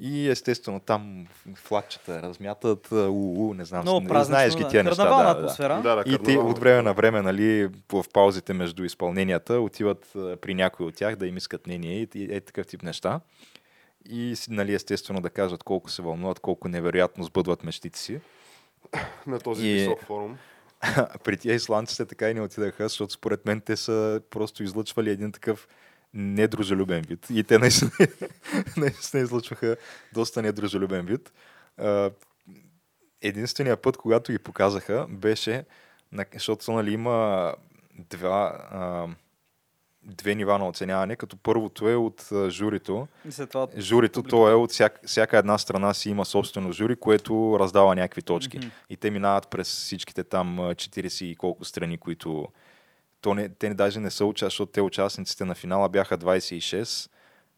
[0.00, 3.06] И естествено там флагчета размятат, у,
[3.40, 4.68] у, не знам, Много не знаеш ги да.
[4.68, 4.96] тия неща.
[4.96, 5.40] Карнавална Да, да.
[5.40, 5.80] атмосфера.
[5.82, 10.06] Да, да, И те от време на време, нали, в паузите между изпълненията, отиват
[10.40, 13.20] при някой от тях да им искат мнение и, и е такъв тип неща.
[14.08, 18.20] И нали, естествено да кажат колко се вълнуват, колко невероятно сбъдват мечтите си.
[19.26, 20.36] На този И- висок форум.
[21.24, 25.32] При тия исландците така и не отидаха, защото според мен те са просто излъчвали един
[25.32, 25.68] такъв
[26.14, 27.26] недружелюбен вид.
[27.30, 27.90] И те наистина,
[28.76, 29.76] наистина излъчваха
[30.12, 31.32] доста недружелюбен вид.
[33.22, 35.64] Единственият път, когато ги показаха, беше,
[36.34, 37.54] защото нали, има
[38.10, 38.58] два,
[40.02, 43.66] две нива на оценяване, като първото е от журито, И след това...
[43.78, 48.22] Журито, то е от всяка, всяка една страна си има собствено жури, което раздава някакви
[48.22, 48.58] точки.
[48.58, 48.68] Мгм.
[48.90, 52.48] И те минават през всичките там а, 40 и колко страни, които...
[53.20, 57.10] То не, те даже не са участници, защото те участниците на финала бяха 26.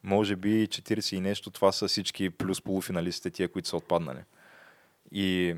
[0.02, 4.20] Може би 40 и нещо, това са всички плюс полуфиналистите, тия, които са отпаднали.
[5.12, 5.56] И,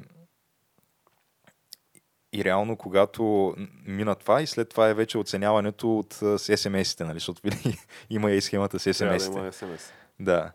[2.33, 3.55] и реално, когато
[3.87, 7.17] мина това и след това е вече оценяването от с SMS-ите, нали?
[7.17, 7.43] защото
[8.11, 9.38] има и схемата с Трябва да SMS-ите.
[9.38, 9.93] има СМС.
[10.21, 10.53] Да.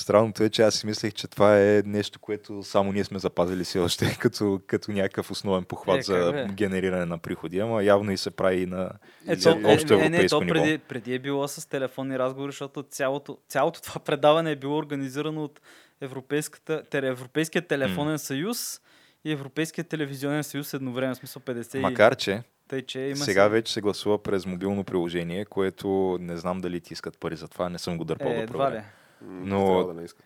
[0.00, 3.64] Странното е, че аз си мислех, че това е нещо, което само ние сме запазили
[3.64, 6.46] си още като, като някакъв основен похват Е, за бе?
[6.46, 8.90] генериране на приходи, ама явно и се прави и на
[9.26, 10.54] Е, за то, общо е, е, не, то ниво.
[10.54, 15.44] преди, преди е било с телефонни разговори, защото цялото, цялото това предаване е било организирано
[15.44, 15.60] от
[16.00, 18.80] Европейската, Европейския телефонен съюз
[19.24, 21.80] и Европейския телевизионен съюз едновременно, в смисъл 50 и...
[21.80, 25.88] Макар, че Тъй, че има сега си- вече се гласува през мобилно приложение, което
[26.20, 28.58] не знам дали ти искат пари за това, не съм го дърпал Е, да едва
[28.58, 28.84] проверя.
[29.22, 30.24] Но- да не искат.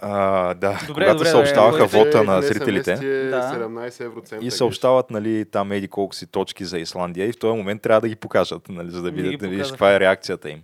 [0.00, 3.52] А, да, Добре, когато добре, съобщаваха добре, вота на зрителите е Да.
[3.52, 4.46] 17 евроцента.
[4.46, 8.00] и съобщават нали, там еди колко си точки за Исландия и в този момент трябва
[8.00, 9.70] да ги покажат, нали, за да, видят, да видиш показаха.
[9.72, 10.62] каква е реакцията им.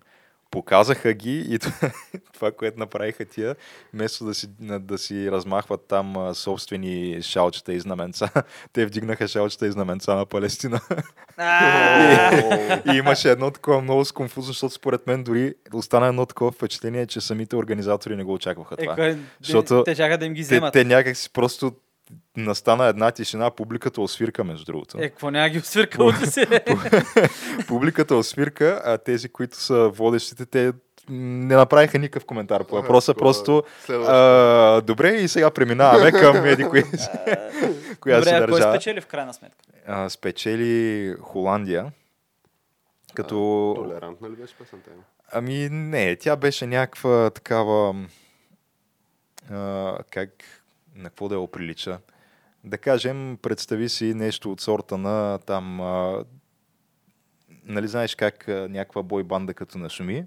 [0.53, 1.59] Показаха ги и
[2.33, 3.57] това, което направиха тия,
[3.95, 6.83] вместо да си, да си размахват там собствени
[7.23, 8.29] шалчета и знаменца,
[8.73, 10.81] те вдигнаха шалчета и знаменца на Палестина.
[12.87, 17.21] И имаше едно такова много сконфузно, защото според мен дори остана едно такова впечатление, че
[17.21, 18.95] самите организатори не го очакваха Е, това.
[18.95, 20.73] кой- Защото те чака да им ги те, вземат.
[20.73, 21.73] те някак си просто
[22.37, 24.99] настана една тишина, публиката освирка, между другото.
[25.01, 26.47] Е, какво няма ги освирка от си?
[27.69, 30.73] Публиката освирка, а тези, които са водещите, те
[31.09, 36.83] не направиха никакъв коментар по въпроса, просто а, добре и сега преминаваме към еди кои,
[38.01, 38.75] коя Добре, се а кой държава.
[38.75, 39.59] спечели в крайна сметка?
[39.87, 41.93] А, спечели Холандия,
[43.15, 43.73] като...
[43.77, 44.91] Толерантна ли беше песента?
[45.33, 47.95] Ами не, тя беше някаква такава...
[49.51, 50.31] А, как...
[50.95, 51.99] На какво да я оприлича?
[52.65, 55.81] Да кажем, представи си нещо от сорта на там...
[55.81, 56.25] А,
[57.65, 60.27] нали знаеш как а, някаква бой банда като нашуми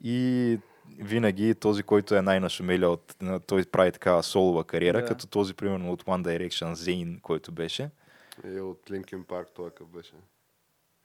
[0.00, 0.58] и
[0.98, 3.16] винаги този, който е най-нашумелия от...
[3.46, 5.06] Той прави такава солова кариера, Да.
[5.06, 7.90] като този, примерно, от One Direction, Зейн, който беше.
[8.54, 10.12] И от Линкин Парк той какъв беше.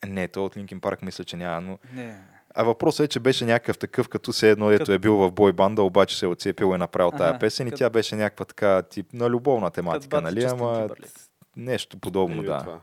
[0.07, 2.17] Не, той от Линкин Парк мисля, че няма, но Не.
[2.57, 5.53] А въпросът е, че беше някакъв такъв, като все едно, ето е бил в бой
[5.53, 8.45] банда, обаче се е отцепил и е направил Аха, тая песен и тя беше някаква
[8.45, 10.43] така тип на любовна тематика, нали?
[10.43, 10.89] Ама
[11.57, 12.59] нещо подобно, да.
[12.59, 12.79] това.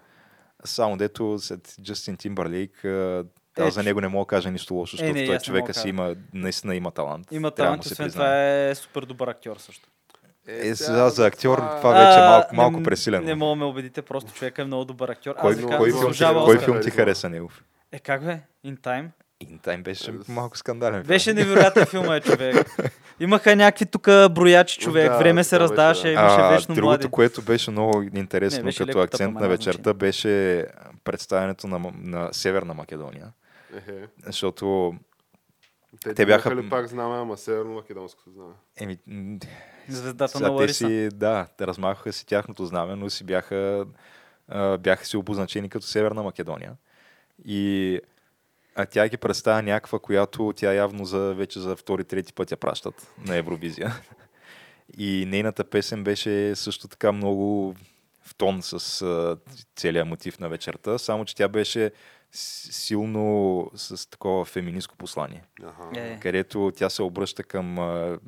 [0.65, 3.25] Само дето след Джастин Тимбърлейк, а,
[3.59, 5.89] аз Е, за него не мога да кажа нищо лошо, защото не, той човека си
[5.89, 7.27] има, наистина има талант.
[7.31, 9.89] Има талант, се освен това е супер добър актьор също.
[10.47, 13.25] Е, сега за актьор това- това вече е малко, малко не- пресилено.
[13.25, 15.35] Не мога да ме убедите, просто човека е много добър актьор.
[15.35, 17.65] Кой, Аз кой, казвам, филм, ти, кой филм ти хареса негов?
[17.93, 18.41] Е, как бе?
[18.67, 19.09] In Time?
[19.45, 20.95] Time беше Е, малко скандален.
[20.95, 21.07] филм.
[21.07, 22.77] Беше невероятен филм, е, човек.
[23.21, 25.13] Имаха някакви тук броячи, човек.
[25.13, 26.13] Да, Време се беше, раздаваше, да.
[26.13, 27.09] имаше А, вечно другото, млади.
[27.09, 30.67] което беше много интересно Не, беше като акцент на няма вечерта, беше
[31.05, 33.33] представянето на, на Северна Македония.
[33.77, 34.07] Ехе.
[34.27, 34.95] Защото,
[36.01, 38.53] Те, Те бяха ли пак знаме, ама северно-македонското знаме.
[38.77, 38.99] еми,
[39.89, 40.75] Звездата на те Лариса.
[40.79, 43.87] си, да, те размахаха си тяхното знаме, но си бяха,
[44.79, 46.73] бяха си обозначени като Северна Македония.
[47.45, 48.01] И
[48.75, 52.57] а тя ги представя някаква, която тя явно за, вече за втори, трети път я
[52.57, 53.95] пращат на Евровизия.
[54.99, 57.75] И нейната песен беше също така много
[58.23, 59.37] в тон с а,
[59.77, 61.91] целият мотив на вечерта, само че тя беше
[62.33, 65.91] силно с такова феминистко послание Аха.
[65.97, 66.21] Е.
[66.21, 68.19] където тя се обръща към а,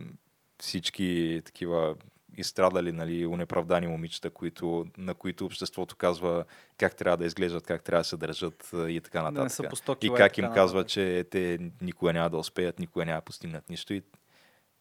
[0.60, 1.94] всички такива
[2.36, 6.44] изстрадали, нали, унеправдани момичета, които, на които обществото казва
[6.78, 9.70] как трябва да изглеждат, как трябва да се държат и така Да нататък.
[9.72, 13.70] 100 и как им казва, че те никога няма да успеят, никога няма да постигнат
[13.70, 14.02] нищо и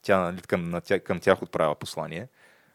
[0.02, 2.28] тя нали, към, на тя, към тях отправя послание.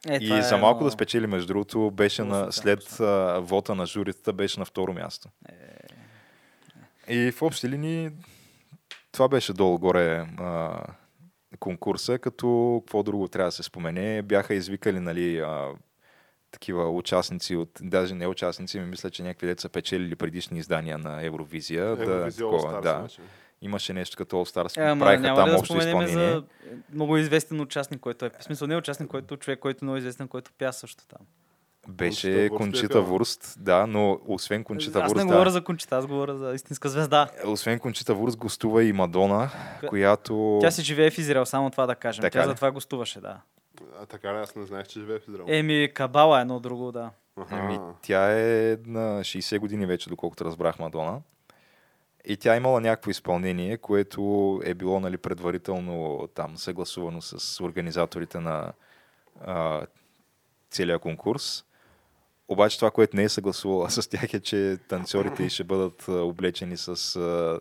[0.10, 3.76] Е, и е за малко да много- спечели, между другото, беше на, след а, вота
[3.76, 5.30] на журитата, беше на второ място.
[5.50, 7.14] Е.
[7.14, 8.10] И в общи линии
[9.12, 10.82] това беше долу-горе а,
[11.60, 14.22] конкурса, като какво друго трябва да се спомене.
[14.22, 15.68] Бяха извикали нали, а,
[16.52, 21.26] такива участници от, даже не участници, ми мисля, че някакви деца печелили предишни издания на
[21.26, 21.86] Евровизия.
[21.86, 22.98] Евровизия да, такова, да.
[23.00, 23.22] имаше.
[23.62, 26.14] Имаше нещо като All Stars, Е, ама правиха няма там да общо изпълнение.
[26.14, 26.44] за
[26.94, 28.30] много известен участник, който е...
[28.40, 31.26] В смисъл не участник, който човек, който е много известен, който пя също там.
[31.88, 36.08] Беше Кончита Вурст да, но освен Кончита аз Вурст, не говоря да, за Кончита, аз
[36.08, 37.30] говоря за истинска звезда.
[37.46, 39.50] освен Кончита Вурст гостува и Мадона,
[39.88, 40.58] която...
[40.62, 42.22] Тя си живее в Израел, само това да кажем.
[42.22, 42.50] Така Тя ли?
[42.50, 43.42] затова гостуваше, да.
[44.02, 45.46] А така ли, аз не знаех, че живее в Израел.
[45.48, 47.10] Еми, Кабала е едно друго, да.
[47.38, 47.56] Аха.
[47.56, 51.22] Ами, тя е на 60 години вече, доколкото разбрах Мадона.
[52.26, 58.40] И тя е имала някакво изпълнение, което е било нали, предварително там съгласувано с организаторите
[58.40, 58.74] на
[59.42, 59.82] а,
[60.70, 61.66] целия конкурс.
[62.50, 67.16] Обаче това, което не е съгласувала с тях е, че танцорите ще бъдат облечени с
[67.16, 67.60] а,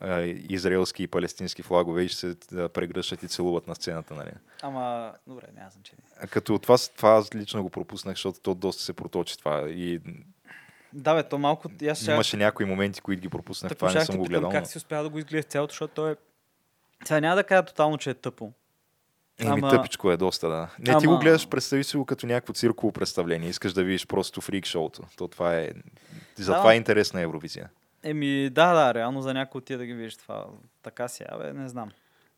[0.00, 2.36] а, израелски и палестински флагове и ще се
[2.68, 4.14] прегръщат и целуват на сцената.
[4.14, 4.30] Нали.
[4.62, 6.04] Ама, добре, няма значение.
[6.20, 9.68] А Като това, това лично го пропуснах, защото то доста се проточи това.
[9.68, 10.00] И
[10.92, 11.68] Да, бе, то малко...
[11.90, 12.12] Аз ще...
[12.12, 13.68] Имаше някои моменти, които ги пропуснах.
[13.68, 14.50] Тъпо Това не съм го гледал.
[14.50, 16.16] Как но- си успя да го изгледа цялото, защото той е...
[17.04, 18.52] Сега няма да кажа тотално, че е тъпо.
[19.38, 20.68] Еми, Ама- тъпичко е доста, да.
[20.78, 23.48] Не, ти Ама- го гледаш, представи си го като някакво цирково представление.
[23.48, 25.02] Искаш да видиш просто фрик шоуто.
[25.16, 25.70] То това е...
[26.36, 26.74] Затова Да.
[26.74, 27.70] е интересна Евровизия.
[28.02, 30.46] Еми, да, да, реално за някой тия да ги видиш това.
[30.82, 31.90] Така си, абе, не знам.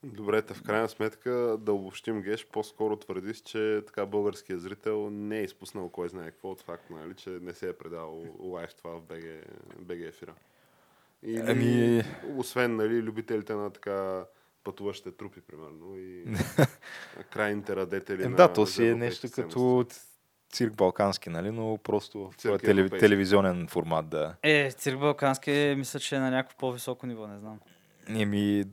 [0.03, 1.31] Добре, в крайна сметка
[1.61, 6.31] да обобщим Геш, по-скоро твърди си, че така българският зрител не е изпуснал кой знае
[6.31, 9.25] какво от факт, нали, че не се е предал лайв това в БГ,
[9.79, 10.35] БГ ефира.
[11.23, 12.03] Или, Ами-
[12.37, 14.25] освен нали, любителите на така
[14.69, 16.25] пътуващите трупи, примерно, и
[17.31, 19.87] крайните радетели Е, на да, то си е нещо като
[20.53, 21.51] цирк балкански, нали?
[21.51, 22.91] Но просто в Цирк телев...
[22.91, 24.35] телевизионен формат, да.
[24.43, 27.61] Е, цирк Балкански мисля, че е на някакво по-високо ниво, не знам.
[28.09, 28.65] Еми,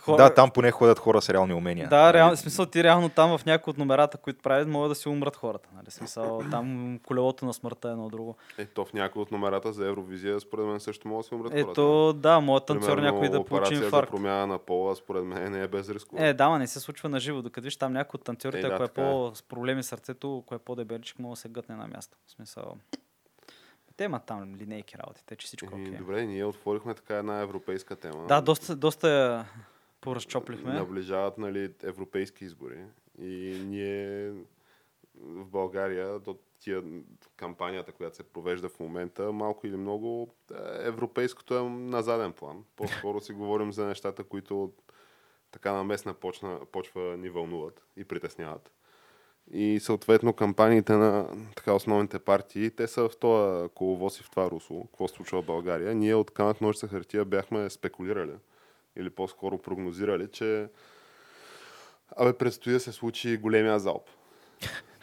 [0.00, 0.16] Хора...
[0.16, 1.88] да, там поне ходят хора с реални умения.
[1.88, 4.94] Да, реално, в смисъл ти реално там в някои от номерата, които правят, могат да
[4.94, 5.68] си умрат хората.
[5.74, 5.90] Нали?
[5.90, 8.36] Смисъл, там колелото на смъртта е едно друго.
[8.58, 11.52] Е, то в някои от номерата за Евровизия, според мен също могат да се умрат
[11.52, 11.70] хората.
[11.70, 14.10] Ето, да, моят танцор някой да получи инфаркт.
[14.10, 16.22] за промяна на пола, според мен не е без рисково.
[16.22, 17.42] Е, да, ма не се случва на живо.
[17.42, 18.88] Докато виж там някой от танцорите, Е, да, ако е е.
[18.88, 22.16] по с проблеми с сърцето, ако е по-дебеличък, може да се гътне на място.
[22.26, 22.76] В смисъл.
[23.96, 25.96] Те имат там линейки работите, че всичко е окей.
[25.96, 28.26] Добре, ние отворихме така една европейска тема.
[28.26, 29.44] Да, доста, доста
[30.00, 30.72] поразчоплихме.
[30.72, 32.78] Наближават нали, европейски избори.
[33.18, 34.30] И ние
[35.14, 36.82] в България до тия
[37.36, 40.54] кампанията, която се провежда в момента, малко или много е,
[40.88, 42.64] европейското е на заден план.
[42.76, 44.72] По-скоро си говорим за нещата, които
[45.50, 48.72] така на местна почна, почва ни вълнуват и притесняват.
[49.50, 54.50] И съответно кампаниите на така основните партии, те са в този коловоз и в това
[54.50, 54.84] русло.
[54.86, 55.94] Какво случва в България?
[55.94, 58.32] Ние от камък ножица хартия бяхме спекулирали
[58.96, 60.68] или по-скоро прогнозирали, че
[62.16, 64.08] абе предстои да се случи големия залп.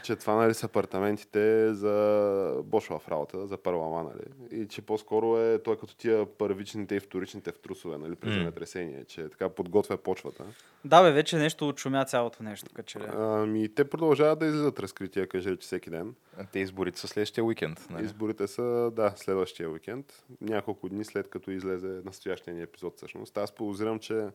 [0.04, 4.62] Че това нали, са апартаментите за Бошова в работа, за парлама, нали?
[4.62, 9.04] И че по-скоро е той като тия първичните и вторичните в трусове, нали, при земетресение,
[9.04, 10.44] че така подготвя почвата.
[10.86, 12.70] Да, бе, вече нещо отшумя цялото нещо.
[12.70, 13.00] Така че...
[13.18, 16.16] Ами, те продължават да излизат разкрития кажете всеки ден.
[16.52, 17.88] Те изборите са следващия уикенд.
[17.90, 18.06] Нали?
[18.06, 20.24] Изборите са, да, следващия уикенд.
[20.42, 23.38] Няколко дни след като излезе настоящия ни епизод всъщност.
[23.38, 24.28] Аз подозирам, че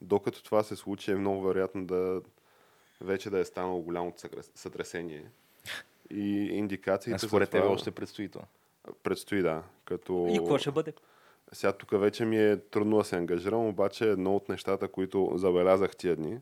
[0.00, 2.20] докато това се случи, е много вероятно да
[3.00, 4.14] вече да е станало голямо
[4.54, 5.30] сътресение.
[6.10, 8.44] И индикациите А според тебе още предстои това.
[9.02, 9.62] предстои, да.
[9.84, 10.26] Като...
[10.30, 10.92] И какво ще бъде?
[11.52, 15.96] Сега тук вече ми е трудно да се ангажирам, обаче едно от нещата, които забелязах
[15.96, 16.40] тия дни,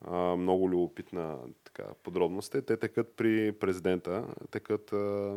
[0.00, 5.36] а, много любопитна така, подробност е, те текат при президента, текат а,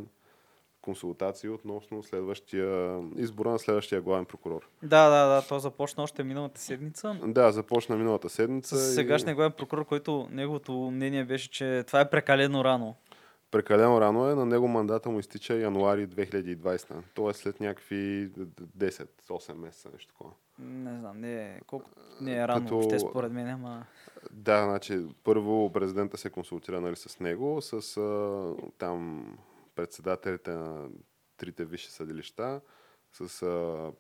[0.88, 4.68] консултации относно следващия, избора на следващия главен прокурор.
[4.84, 7.20] Да, да, да, то започна още миналата седмица.
[7.24, 8.78] Да, започна миналата седмица.
[8.78, 12.96] С и сегашния главен прокурор, който неговото мнение беше, че това е прекалено рано.
[13.52, 17.34] Прекалено рано е, на него мандата му изтича януари 2020, т.е.
[17.34, 18.30] след някакви
[18.78, 20.32] 10-8 месеца, нещо такова.
[20.60, 21.90] Не знам, не е, колко,
[22.22, 23.86] не е рано Като- въобще според мен, ама...
[24.32, 29.26] Да, значи първо президента се консултира нали, с него, с а, там
[29.78, 30.90] председателите на
[31.38, 32.62] трите висши съдилища,
[33.12, 33.92] с а,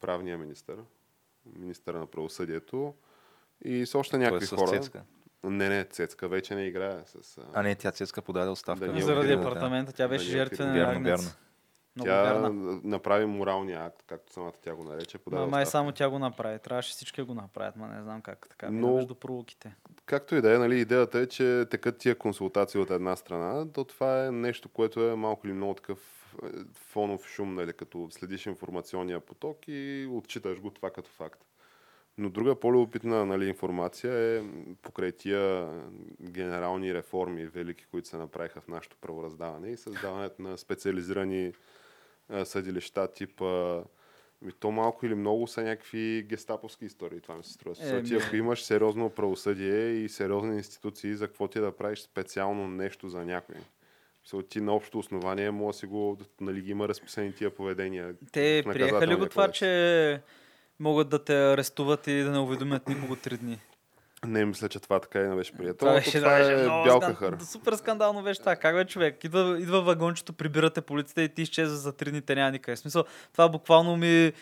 [0.00, 0.78] правния министър,
[1.56, 2.94] министъра на правосъдието
[3.64, 4.70] и с още Той е някакви с хора.
[4.70, 5.04] Цецка.
[5.44, 7.38] Не, не, Цецка вече не играе с...
[7.52, 8.92] А не, тя Цецка подаде оставка.
[8.92, 9.48] Да, Заради откриваме, да.
[9.48, 10.74] апартамента, тя беше Да, жертва на.
[10.74, 11.30] Вярно, вярно.
[11.98, 12.50] Много Тя вярна.
[12.84, 15.18] направи моралния акт, както самата тя го нарече.
[15.26, 16.58] Ма, май само тя го направи.
[16.58, 18.70] Трябваше всички го направят, ма не знам как така.
[18.70, 18.94] Но- Но...
[18.94, 19.74] Между пролуките.
[20.06, 23.84] Както и да е, нали, идеята е, че текат тия консултации от една страна, то
[23.84, 25.98] това е нещо, което е малко или много такъв
[26.44, 31.40] е, фонов шум, нали, като следиш информационния поток и отчиташ го това като факт.
[32.20, 34.42] Но друга по-любопитна нали, информация е
[34.82, 35.68] покрай тия
[36.22, 41.52] генерални реформи, велики, които се направиха в нашето правораздаване и създаването на специализирани
[42.44, 43.82] съдилища типа
[44.42, 47.76] ми то малко или много са някакви гестаповски истории, това ми се струва.
[47.80, 52.68] Е, ти ако имаш сериозно правосъдие и сериозни институции, за какво ти да правиш специално
[52.68, 53.56] нещо за някой?
[54.48, 58.14] Ти на общо основание може да си го, нали, ги има разписани тия поведения.
[58.32, 60.20] Те приеха ли го това, че
[60.78, 63.58] могат да те арестуват и да не уведомят никого три дни?
[64.26, 65.78] Не, мисля, че това така и не беше прието.
[65.78, 67.36] Това Това, беше, това беше е много бял скан- кахър.
[67.40, 68.56] Супер скандално беше това.
[68.56, 69.24] Как бе човек?
[69.24, 72.76] Идва, идва вагончето, прибирате полицията и ти изчезва за три дни, те няма никъде.
[72.76, 74.32] В смисъл, това буквално ми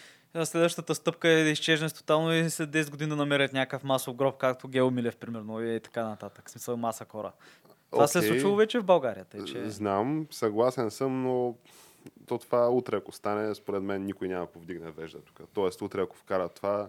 [0.44, 4.38] следващата стъпка е да изчезнеш тотално и след 10 години да намерят някакъв масов гроб,
[4.38, 6.48] както Гео Милев, примерно, и така нататък.
[6.48, 7.32] В смисъл, маса хора.
[7.90, 9.24] Това се е случило вече в България.
[9.24, 9.70] Тъй, че...
[9.70, 11.54] Знам, съгласен съм, но
[12.26, 15.40] то това утре, ако стане, според мен никой няма повдигне вежда тук.
[15.54, 16.88] Тоест, утре, ако вкарат това,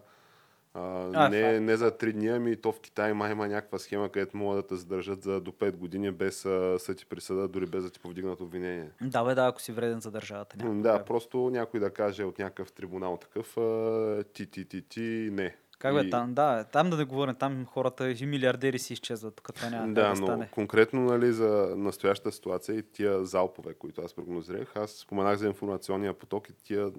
[0.73, 1.59] а, А, не, е.
[1.59, 4.67] не за три дни, ами то в Китай май има някаква схема, където могат да
[4.67, 7.99] те задържат за до 5 години без а, съд и присъда, дори без да ти
[7.99, 8.89] повдигнат обвинение.
[9.01, 10.57] Да, бе, да, ако си вреден за държавата.
[10.59, 15.01] Да, просто някой да каже от някакъв трибунал такъв, а, ти, ти, ти, ти,
[15.31, 15.55] не.
[15.79, 19.41] Как бе, И- там, да, там да не говорим, там хората и милиардери си изчезват,
[19.45, 20.49] това няма Да, да но стане.
[20.51, 26.13] конкретно нали, за настоящата ситуация и тия залпове, които аз прогнозирах, аз споменах за информационния
[26.13, 26.91] поток и тия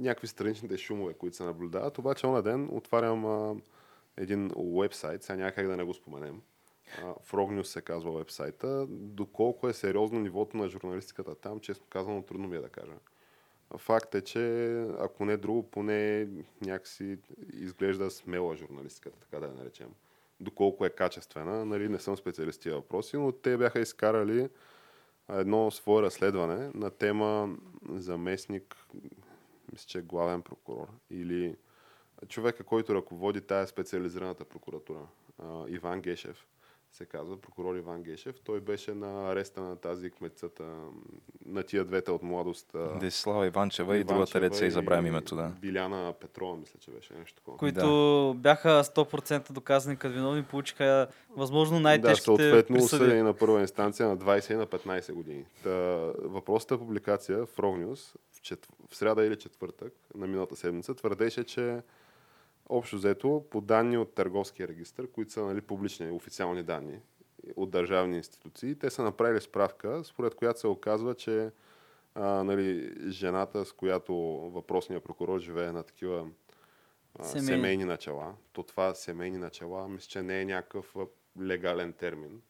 [0.00, 1.98] някакви страничните шумове, които се наблюдават.
[1.98, 3.56] Обаче, на ден отварям а,
[4.16, 6.42] един уебсайт, сега няма как да не го споменем.
[6.98, 8.86] А, Frog News се казва вебсайта.
[8.90, 12.92] Доколко е сериозно нивото на журналистиката там, честно казано, трудно ми е да кажа.
[13.76, 16.28] Факт е, че ако не друго, поне
[16.60, 17.18] някакси
[17.52, 19.88] изглежда смела журналистиката, така да я наречем.
[20.40, 24.48] Доколко е качествена, нали, не съм специалист тия въпроси, но те бяха изкарали
[25.28, 27.56] едно свое разследване на тема
[27.88, 28.76] заместник,
[29.72, 30.88] мисля, че е главен прокурор.
[31.10, 31.56] Или
[32.28, 35.06] човека, който ръководи тая специализираната прокуратура,
[35.68, 36.46] Иван Гешев
[36.92, 38.36] се казва, прокурор Иван Гешев.
[38.44, 40.64] Той беше на ареста на тази кметцата,
[41.46, 42.74] на тия двете от младост.
[42.74, 45.52] а, Десислава Иванчева и другата деца и забравям името, да.
[45.60, 47.58] Биляна Петрова, мисля, че беше нещо такова.
[47.58, 53.02] които бяха 100% доказани като виновни, получиха възможно Да, най-тежките съответно присъди.
[53.02, 55.44] осъдени на първа инстанция на 20 и на 15 години.
[55.62, 55.70] Та,
[56.18, 58.68] въпросната публикация в Рогнюс в, чет...
[58.90, 61.80] в сряда или четвъртък на миналата седмица твърдеше, че
[62.70, 66.98] общо взето по данни от търговския регистр, които са нали, публични, официални данни
[67.56, 71.50] от държавни институции, те са направили справка, според която се оказва, че
[72.14, 74.14] а, нали, жената, с която
[74.54, 76.26] въпросният прокурор живее на такива
[77.18, 77.46] а, Семейни.
[77.46, 80.94] семейни начала, то това семейни начала, мисля, че не е някакъв
[81.40, 82.40] легален термин,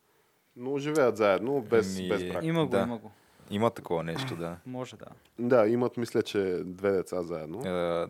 [0.56, 2.44] но живеят заедно без, Ами, без брак.
[2.44, 2.80] Има го, Да.
[2.80, 3.11] има го.
[3.50, 4.56] Има такова нещо, да.
[4.66, 5.06] Може да.
[5.38, 7.66] Да, имат, мисля, че две деца заедно.
[7.66, 8.06] Е,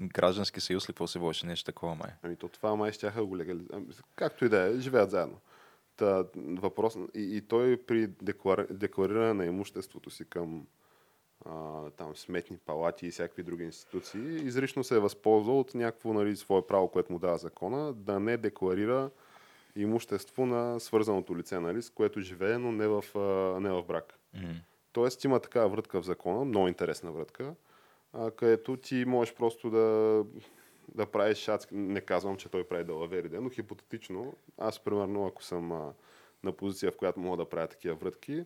[0.00, 2.10] граждански съюз ли какво се водеше нещо такова, май?
[2.22, 3.82] Ами то това май щяха го легализират.
[4.16, 5.40] Както и да е, живеят заедно.
[5.96, 10.66] Та, въпрос, и, и той при деклар, деклариране на имуществото си към
[11.46, 16.36] а, там, сметни палати и всякакви други институции, изрично се е възползвал от някакво нали,
[16.36, 19.10] свое право, което му дава закона, да не декларира
[19.76, 24.18] имущество на свързаното лице, нали, с което живее, но не в, а, не в брак.
[24.34, 24.54] М.
[24.92, 27.54] Тоест има такава врътка в закона, много интересна врътка,
[28.12, 30.24] а, където ти можеш просто да,
[30.94, 31.74] да правиш адски...
[31.74, 35.92] Не казвам, че той прави далаверите, но хипотетично, аз примерно, ако съм а,
[36.44, 38.44] на позиция, в която мога да правя такива врътки,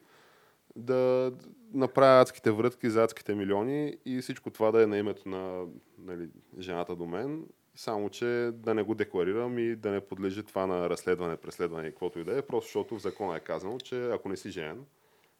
[0.77, 1.33] да
[1.75, 5.67] направя адските врътки за адските милиони и всичко това да е на името на
[5.99, 10.67] нали, жената до мен, само че да не го декларирам и да не подлежи това
[10.67, 14.11] на разследване, преследване и каквото и да е, просто защото в закона е казано, че
[14.11, 14.85] ако не си женен,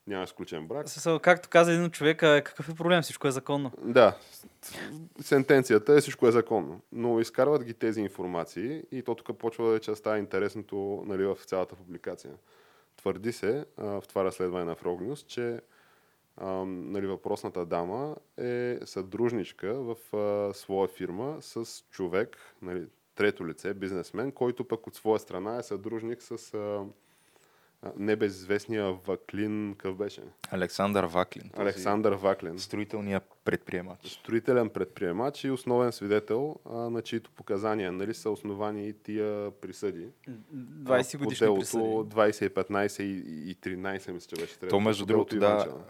[0.07, 0.89] нямаш сключен брак.
[0.89, 3.03] Смисъл, Както каза един от човека, какъв е проблем?
[3.03, 3.73] Всичко е законно.
[3.83, 4.17] Да,
[5.21, 9.97] сентенцията е всичко е законно, но изкарват ги тези информации и то тук почва да
[9.97, 12.33] става интересното нали, в цялата публикация.
[12.97, 15.61] Твърди се а, в това разследване на Frog News, че
[16.37, 23.75] а, нали, въпросната дама е съдружничка в а, своя фирма с човек, нали, трето лице,
[23.75, 26.85] бизнесмен, който пък от своя страна е съдружник с а,
[27.97, 30.23] небезизвестния Ваклин, къв беше?
[30.51, 31.51] Александър Ваклин.
[31.51, 33.99] този Александър Ваклин Строителният предприемач.
[34.09, 40.09] строителен предприемач и основен свидетел, а, на чието показания нали, са основани и тия присъди.
[40.55, 41.85] 20 А, по годишни делото присъди.
[41.85, 44.59] 20, 15 и, и 13, мисля, че беше.
[44.59, 45.81] То, между другото, да, Иванчева.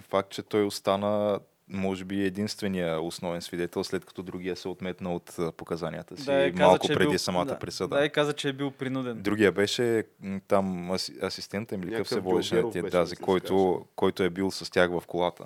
[0.00, 1.40] факт, че той остана
[1.72, 6.52] може би единствения основен свидетел, след като другия се отметна от показанията си Да, и
[6.52, 7.96] каза, малко е преди бил, самата да, присъда.
[7.96, 9.22] Да, и каза, че е бил принуден.
[9.22, 10.04] Другия беше
[10.48, 14.50] там аси, асистента им, или какъв се водеше тия тази, се който, който е бил
[14.50, 15.44] с тях в колата.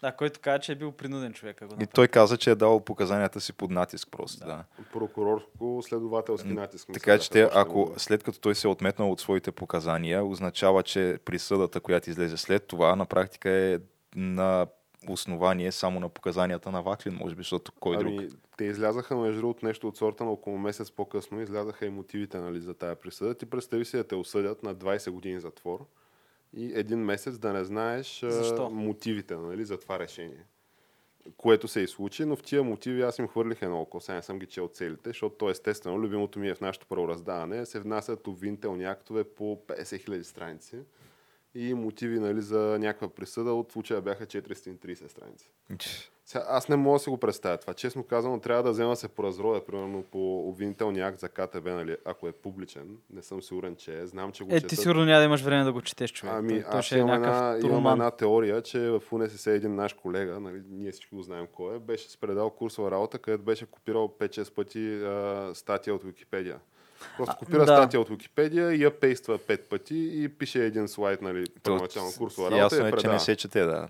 [0.00, 1.64] Да, който каза, че е бил принуден човек.
[1.64, 4.64] Го И той каза, че е дал показанията си под натиск просто, да.
[4.92, 6.88] Прокурорско-следователски натиск.
[6.92, 11.18] Така че те, ако след като той се е отметнал от своите показания, означава, че
[11.24, 13.78] присъдата, която излезе след това, на практика е
[14.16, 14.66] на
[15.08, 18.12] основание само на показанията на Ваклин, може би, защото кой друг.
[18.18, 22.38] Ами, те излязаха между другото нещо от сорта на около месец по-късно, излязаха и мотивите
[22.38, 23.34] нали, за тая присъда.
[23.34, 25.86] Ти представи си да те осъдят на 20 години затвор
[26.56, 28.70] и един месец да не знаеш Защо?
[28.70, 30.44] мотивите нали, за това решение.
[31.36, 34.22] Което се и случи, но в тия мотиви аз им хвърлих едно око, сега не
[34.22, 38.26] съм ги чел целите, защото то естествено, любимото ми е в нашето правораздаване, се внасят
[38.26, 40.76] обвинителни актове по 50 000 страници
[41.54, 45.50] и мотиви нали, за някаква присъда от случая бяха 430 страници.
[46.24, 47.74] Сега, аз не мога да си го представя това.
[47.74, 52.28] Честно казано, трябва да взема се поразроя, примерно по обвинителния акт за КТБ, нали, ако
[52.28, 52.96] е публичен.
[53.10, 54.06] Не съм сигурен, че е.
[54.06, 54.68] Знам, че го Е, четат.
[54.68, 56.34] ти сигурно няма да имаш време да го четеш, човек.
[56.36, 60.40] Ами, той аз е имам една, имам една теория, че в УНСС един наш колега,
[60.40, 64.54] нали, ние всички го знаем кой е, беше спредал курсова работа, където беше копирал 5-6
[64.54, 66.60] пъти а, статия от Википедия.
[67.16, 67.76] Просто копира да.
[67.76, 72.50] статия от Википедия и я пейства 5 пъти и пише един слайд, нали, първоначално курсова
[72.50, 72.76] работа.
[72.76, 73.88] и Ясно е, че не се чете, да.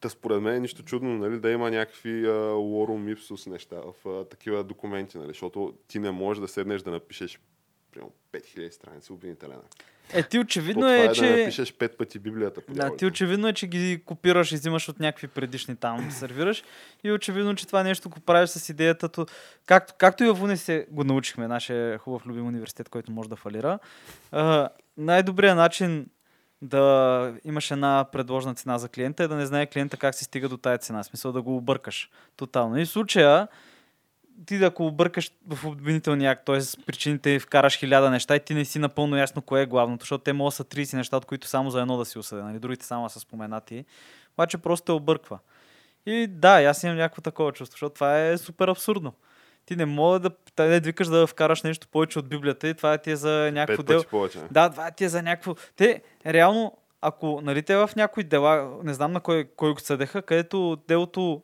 [0.00, 4.24] Та според мен е нищо чудно нали, да има някакви лорум ипсус неща в а,
[4.24, 7.40] такива документи, нали, защото ти не можеш да седнеш да напишеш
[7.92, 9.84] примерно 5000 страници обвинителен акт.
[10.12, 11.30] Е, ти очевидно е, е, да че...
[11.30, 12.60] напишеш 5 пъти Библията.
[12.68, 16.62] Да, ти очевидно е, че ги копираш и взимаш от някакви предишни там, сервираш.
[17.04, 19.26] И очевидно, че това нещо го правиш с идеята, то,
[19.66, 23.78] както, както и в УНИСЕ го научихме, нашия хубав любим университет, който може да фалира.
[24.32, 26.06] А, най-добрият начин
[26.62, 30.48] да имаш една предложена цена за клиента и да не знае клиента как се стига
[30.48, 31.02] до тая цена.
[31.02, 32.80] Смисъл да го объркаш тотално.
[32.80, 33.48] И в случая
[34.46, 36.84] ти да ако объркаш в обвинителния акт, т.е.
[36.86, 40.32] причините вкараш хиляда неща и ти не си напълно ясно кое е главното, защото те
[40.32, 42.58] могат да са 30 неща, от които само за едно да си осъден, нали?
[42.58, 43.84] другите само са споменати.
[44.34, 45.38] Обаче просто те обърква.
[46.06, 49.12] И да, аз имам някакво такова чувство, защото това е супер абсурдно.
[49.66, 53.10] Ти не мога да, не викаш да вкараш нещо повече от Библията и това ти
[53.10, 54.02] е за някакво дело.
[54.50, 55.54] Да, това ти е за някакво...
[55.76, 56.72] Те, реално,
[57.06, 61.42] ако нали, те в някои дела, не знам на кой, кой го съдеха, където делото,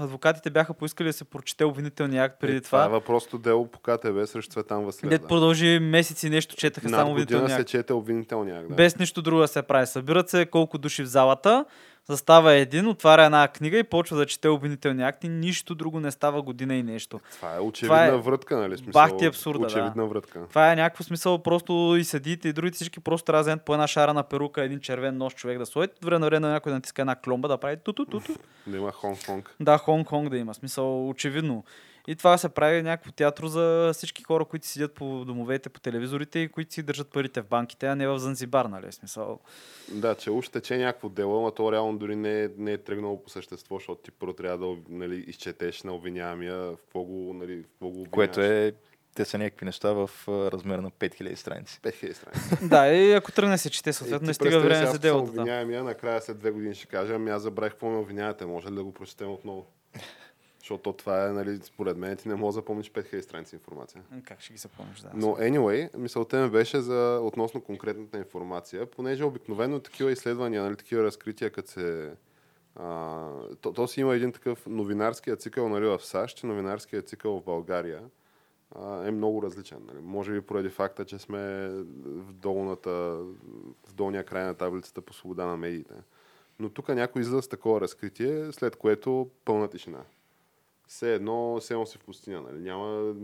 [0.00, 2.78] адвокатите бяха поискали да се прочете обвинителния акт преди Е, това.
[2.78, 5.10] Това е въпросното дело по КТБ срещу Цветан Василев.
[5.10, 5.28] Дет да.
[5.28, 7.70] продължи месеци нещо, четаха само Над година обвинителния се акт.
[7.70, 8.68] чете обвинителния акт.
[8.68, 8.74] Да.
[8.74, 9.86] Без нищо друго да се прави.
[9.86, 11.64] Събират се колко души в залата,
[12.10, 16.10] застава един, отваря една книга и почва да чете обвинителния акт и нищо друго не
[16.10, 17.20] става година и нещо.
[17.32, 18.76] Това е очевидна Това е врътка, нали?
[18.76, 20.46] Смисъл, бах ти абсурда, Очевидна врътка.
[20.48, 23.86] Това е някакво смисъл, просто и съдите и другите всички просто трябва да по една
[23.86, 27.16] шарана перука, един червен нож човек да сложи, време на време някой да натиска една
[27.16, 28.32] кломба да прави ту-ту-ту-ту.
[28.66, 29.48] Да има Хонг-Конг.
[29.60, 30.54] Да, Хонг-Конг да има.
[30.54, 31.64] Смисъл, очевидно.
[32.06, 36.38] И това се прави някакво театро за всички хора, които седят по домовете, по телевизорите
[36.38, 38.92] и които си държат парите в банките, а не в Занзибар, нали?
[38.92, 39.38] Смисъл.
[39.88, 43.22] Да, че уж тече някакво дело, но то реално дори не е, не е тръгнало
[43.22, 47.56] по същество, защото ти първо трябва да нали, изчетеш на обвиняемия в какво го, нали,
[47.56, 48.10] в какво го обвиняваш.
[48.10, 48.72] Което е,
[49.14, 51.80] те са някакви неща в размер на 5000 страници.
[51.82, 52.68] 5000 страници.
[52.68, 55.32] да, и ако тръгне се чете, Е, съответно не стига време за делото.
[55.32, 55.40] Да.
[55.40, 58.74] Обвиняемия, накрая след две години ще кажа, ами аз забравих какво ме обвинявате, може ли
[58.74, 59.66] да го прочетем отново?
[60.70, 64.02] Защото това е, нали, според мен ти не можеш да запомниш 5000 страници информация.
[64.24, 65.10] Как ще ги запомниш, да.
[65.14, 71.04] Но anyway, мисълта ми беше за относно конкретната информация, понеже обикновено такива изследвания, нали, такива
[71.04, 72.12] разкрития, като се...
[72.76, 73.28] А,
[73.60, 78.02] то, то си има един такъв новинарския цикъл нали, в САЩ, новинарския цикъл в България
[78.74, 79.78] а, е много различен.
[79.86, 79.98] Нали.
[80.02, 81.68] Може би поради факта, че сме
[82.04, 82.90] в, долната,
[83.88, 85.94] в долния край на таблицата по свобода на медиите.
[86.58, 89.98] Но тук някой излиза с такова разкритие, след което пълна тишина.
[90.90, 92.40] Все едно, все едно си в пустиня.
[92.40, 92.62] Нали.
[92.62, 93.14] Няма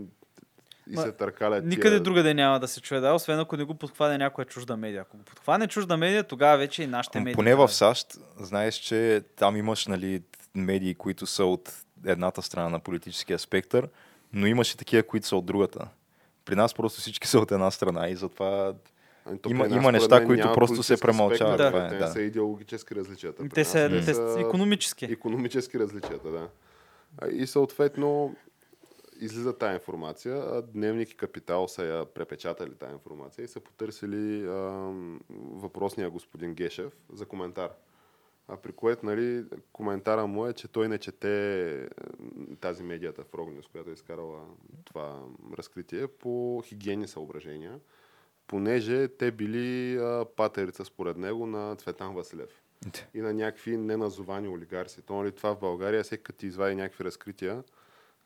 [0.89, 2.03] и Ма, се търкалят Никъде тия...
[2.03, 5.01] другаде няма да се чуе, да, освен ако не го подхване някоя чужда медия.
[5.01, 7.35] Ако го подхване чужда медия, тогава вече и нашите Ам, медии.
[7.35, 7.67] Поне в.
[7.69, 10.23] САЩ, знаеш, че там имаш нали,
[10.55, 11.73] медии, които са от
[12.05, 13.89] едната страна на политическия спектър,
[14.33, 15.87] но имаш и такива, които са от другата.
[16.45, 18.73] При нас просто всички са от една страна и затова
[19.25, 22.07] Ами то Има- има неща, които просто се премълчават, спектър, това е, те да.
[22.07, 23.43] са идеологически различията.
[23.43, 25.05] при Те са, те са са економически.
[25.05, 26.47] економически различията, да.
[27.17, 28.35] А, И съответно
[29.19, 34.47] излиза тази информация, а Дневник и Капитал са я препечатали тази информация и са потърсили
[34.47, 37.69] ам, въпросния господин Гешев за коментар.
[38.47, 41.89] А при което, нали, коментара му е, че той не чете
[42.61, 44.45] тази медията в Рогнес, която е изкарала
[44.85, 45.23] това
[45.57, 47.79] разкритие по хигиени съображения,
[48.47, 52.61] понеже те били а, патерица, според него, на Цветан Василев
[53.13, 55.01] и на някакви неназовани олигарси.
[55.01, 57.63] То, нали, това в България, всеки като ти извади някакви разкрития,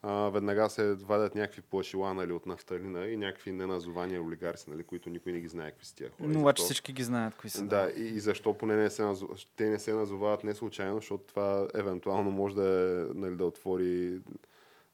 [0.04, 5.10] а, веднага се вадят някакви плашила нали, от нафталина и някакви неназовани олигарси, нали, които
[5.10, 6.28] никой не ги знае какви са тия хора.
[6.28, 7.66] Но обаче всички ги знаят кои са.
[7.66, 9.30] да, и, и защо поне не се, назов...
[9.56, 14.20] те не се назовават не случайно, защото това евентуално може да, е, нали, да отвори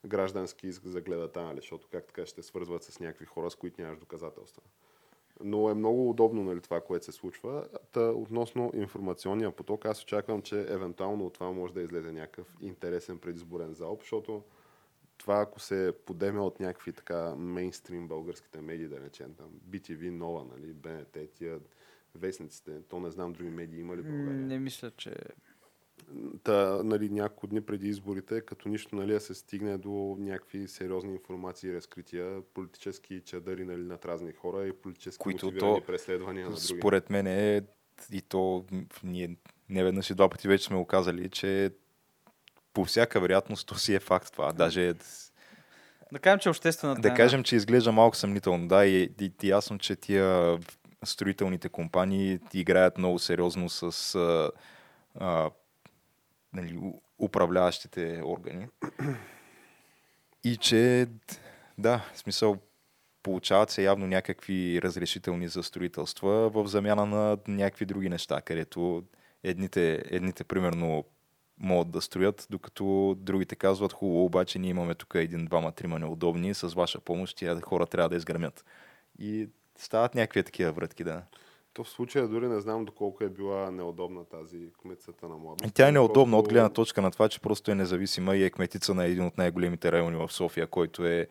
[0.06, 3.82] граждански иск за гледата, нали, защото как така ще свързват с някакви хора, с които
[3.82, 4.62] нямаш доказателства.
[5.44, 7.68] Но е много удобно нали, това, което се случва.
[7.92, 13.18] Та, относно информационния поток, аз очаквам, че евентуално от това може да излезе някакъв интересен
[13.18, 14.44] предизборен залп, защото
[15.18, 20.46] това, ако се подеме от някакви така мейнстрим българските медии, да речем, там, BTV, Нова,
[20.56, 21.60] нали, БНТ, тия
[22.16, 24.46] вестниците, то не знам други медии има ли България.
[24.46, 25.16] Не мисля, че...
[26.44, 31.12] Та, нали, няколко дни преди изборите, като нищо нали, да се стигне до някакви сериозни
[31.14, 36.56] информации и разкрития, политически чадъри нали, над разни хора и политически Които то, преследвания на
[36.56, 36.78] други.
[36.80, 37.62] според мен е
[38.12, 38.66] и то
[39.04, 39.36] ние
[39.70, 41.72] не веднъж и два пъти вече сме оказали, че
[42.74, 44.52] по всяка вероятност то си е факт това.
[44.52, 44.94] Даже
[46.12, 47.18] Да кажем, че обществена да тайна.
[47.18, 48.68] кажем, че изглежда малко съмнително.
[48.68, 50.58] Да, и, и, и ясно, че тия
[51.06, 54.52] строителните компании играят много сериозно с а,
[55.16, 55.50] а,
[56.54, 56.80] нали,
[57.20, 58.68] управляващите органи.
[60.44, 61.08] И че,
[61.78, 62.58] да, в смисъл,
[63.24, 69.04] получават се явно някакви разрешителни за строителства в замяна на някакви други неща, където
[69.44, 71.04] едните, едните примерно
[71.60, 76.54] могат да строят, докато другите казват, хубаво, обаче ние имаме тук един, двама, трима неудобни,
[76.54, 78.66] с ваша помощ тия хора трябва да изгърмят.
[79.20, 81.24] И стават някакви такива врътки, да.
[81.78, 85.66] То в случая дори не знам доколко е била неудобна тази кметицата на младост.
[85.66, 88.44] И тя е неудобна от Просто- гледна точка на това, че просто е независима и
[88.44, 91.28] е кметица на един от най-големите райони в София, който е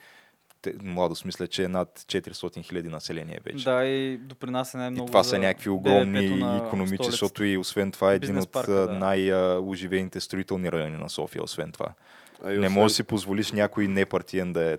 [0.82, 3.64] младост мисля, че е над 400 хиляди население вече.
[3.64, 6.26] Да, и допринася И най-много това за са някакви огромни
[6.59, 8.86] економически, защото и освен това е един от да.
[8.90, 11.88] най-оживените строителни райони на София, освен това.
[12.44, 14.78] А и Не освен- можеш да си позволиш някой непартиен да, е,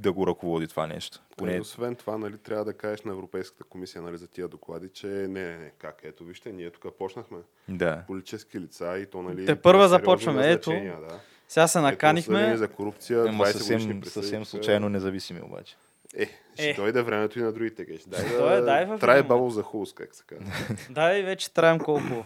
[0.00, 1.18] да го ръководи това нещо.
[1.22, 4.48] А и Поне освен това, нали, трябва да кажеш на Европейската комисия нали, за тия
[4.48, 7.38] доклади, че не, не, не, как, ето вижте, ние тук почнахме.
[7.68, 8.04] да.
[8.06, 9.46] Политически лица и то, нали...
[9.46, 10.70] Те първа започваме, ето.
[10.70, 11.20] Да.
[11.48, 12.36] Сега се Ето, наканихме.
[12.36, 15.76] осъдени за корупция, Ема 20 съвсем, съвсем случайно независими обаче.
[16.16, 16.74] Е, ще Е.
[16.74, 18.02] дойде времето и на другите геш.
[18.06, 18.60] Дай е, да...
[18.64, 19.00] дай момент.
[19.00, 20.46] бабъл за хубост, как се казва.
[20.90, 22.24] Да, и вече траем колко?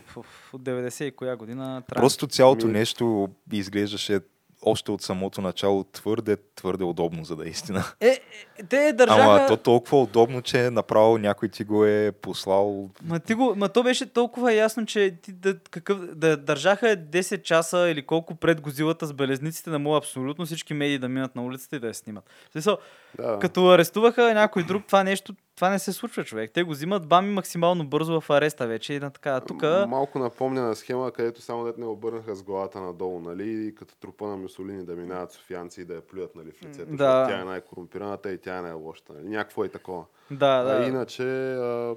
[0.53, 2.01] От 90 и коя година траем.
[2.01, 4.21] Просто цялото Ми- нещо изглеждаше
[4.67, 7.85] още от самото начало твърде, твърде удобно, за да е истина.
[8.01, 8.21] Е,
[8.59, 9.23] е, те държаха...
[9.23, 12.91] Ама то толкова удобно, че направо някой ти го е послал.
[13.03, 17.43] Ма, ти го, ма то беше толкова ясно, че ти да, какъв, да държаха 10
[17.43, 21.45] часа или колко пред гозилата с белезниците да могат абсолютно всички медии да минат на
[21.45, 22.25] улицата и да я снимат.
[22.53, 22.79] Смисъл,
[23.17, 23.39] Да.
[23.39, 26.51] като арестуваха някой друг, това нещо, това не се случва, човек.
[26.53, 29.41] Те го взимат бами максимално бързо в ареста вече и на така.
[29.41, 33.67] Тук М- Малко напомня на схема, където само дет не обърнаха с главата надолу, нали,
[33.67, 36.93] и като трупа на Мюсолини да минават софиянци и да я плюят нали, в лицето.
[36.93, 37.27] Да.
[37.29, 39.13] Тя е най-корумпираната и тя е най-лошата.
[39.13, 39.29] Нали.
[39.29, 40.05] Някакво е такова.
[40.31, 40.71] да, Да.
[40.73, 41.97] А иначе, а,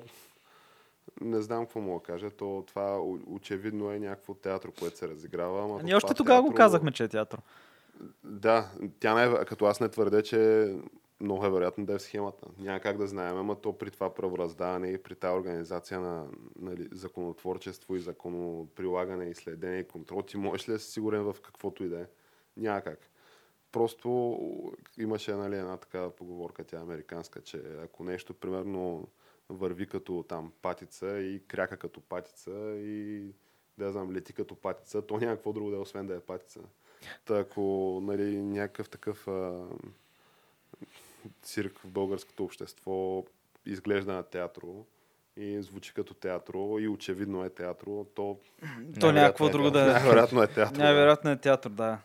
[1.21, 5.63] не знам какво мога да кажа, то това очевидно е някакво театро, което се разиграва.
[5.63, 7.39] Ама Ние още тогава го театро- казахме, че е театър.
[8.23, 10.71] Да, тя най- като аз не твърдя, че
[11.21, 12.47] много е вероятно да е в схемата.
[12.57, 16.27] Няма как да знаем, ама то при това правораздаване и при тази организация на
[16.59, 21.35] нали, законотворчество и законоприлагане и следене и контрол, ти можеш ли да си сигурен в
[21.43, 22.05] каквото и да е?
[22.57, 22.99] Няма как.
[23.71, 24.39] Просто
[24.97, 29.07] имаше нали, една така поговорка, тя е американска, че ако нещо примерно
[29.49, 33.31] върви като там патица и кряка като патица и
[33.77, 36.59] да знам, лети като патица, то няма какво друго да е, освен да е патица.
[37.25, 39.67] Та ако нали, някакъв такъв а,
[41.41, 43.23] цирк в българското общество
[43.65, 44.85] изглежда на театро
[45.37, 48.37] и звучи като театро и очевидно е театро, то
[48.99, 49.85] То някакво е друго да е.
[49.85, 50.73] най-вероятно е театро.
[50.73, 50.83] да.
[50.83, 51.99] Най-вероятно е театър, да.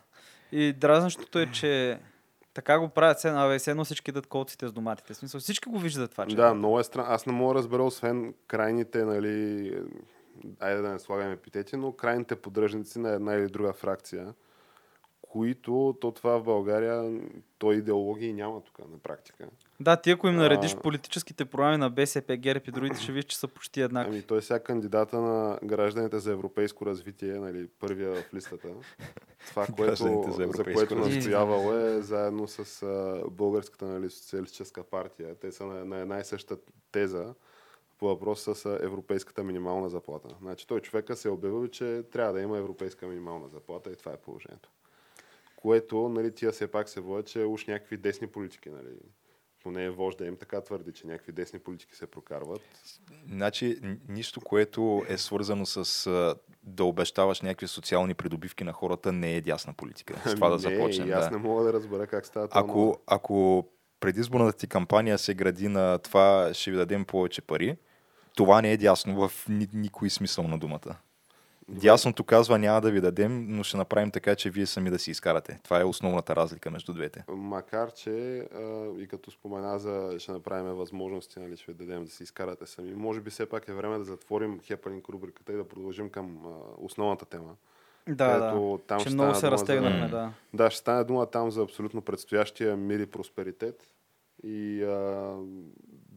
[0.51, 1.99] И дразнащото е, че
[2.53, 5.13] така го правят все, едно всички дадат колците с доматите.
[5.13, 6.35] В смисъл, всички го виждат това, че.
[6.35, 7.11] Да, много е странно.
[7.11, 9.73] Аз не мога да разбера, освен крайните, нали,
[10.59, 14.33] айде да не слагаме епитети, но крайните поддръжници на една или друга фракция,
[15.33, 17.21] които то това в България,
[17.57, 19.47] то идеологии няма тук на практика.
[19.79, 20.79] Да, ти ако им наредиш А.
[20.79, 24.13] политическите програми на БСП, ГЕРБ и другите, ще видиш, че са почти еднакви.
[24.13, 28.67] Ами той сега кандидата на гражданите за европейско развитие, нали, първия в листата.
[29.47, 35.35] Това, което, за за, което настоявал е заедно с а, българската нали, социалистическа партия.
[35.35, 36.57] Те са на, на една и съща
[36.91, 37.33] теза
[37.99, 40.35] по въпроса с европейската минимална заплата.
[40.41, 44.11] Значи той човека се е обявил, че трябва да има европейска минимална заплата и това
[44.11, 44.69] е положението.
[45.63, 48.89] Което, нали, тия все пак се водят, че уж някакви десни политики, нали,
[49.63, 52.61] поне вожда им така твърди, че някакви десни политики се прокарват.
[53.29, 56.09] Значи, нищо, което е свързано с
[56.63, 60.21] да обещаваш някакви социални придобивки на хората, не е дясна политика.
[60.25, 61.11] С това да не, започнем.
[61.13, 61.31] Аз да.
[61.31, 62.61] не мога да разбера как става това.
[62.61, 63.67] Ако, ако
[63.99, 67.77] предизборната ти кампания се гради на това, ще ви дадем повече пари,
[68.35, 70.97] това не е дясно в ни, никой смисъл на думата.
[71.69, 75.11] Дясното казва няма да ви дадем, но ще направим така, че вие сами да си
[75.11, 75.59] изкарате.
[75.63, 77.23] Това е основната разлика между двете.
[77.29, 78.11] Макар, че
[78.55, 78.61] а,
[78.97, 82.93] и като спомена за ще направим възможности, нали, ще ви дадем да си изкарате сами.
[82.93, 86.49] Може би все пак е време да затворим хепанинг рубриката и да продължим към а,
[86.77, 87.55] основната тема.
[88.07, 88.87] Да, където да.
[88.87, 90.09] там Че ще много се за- разтегнахме, М.
[90.09, 90.31] да.
[90.53, 93.83] Да, ще стане дума там за абсолютно предстоящия мир и просперитет
[94.43, 95.35] и а,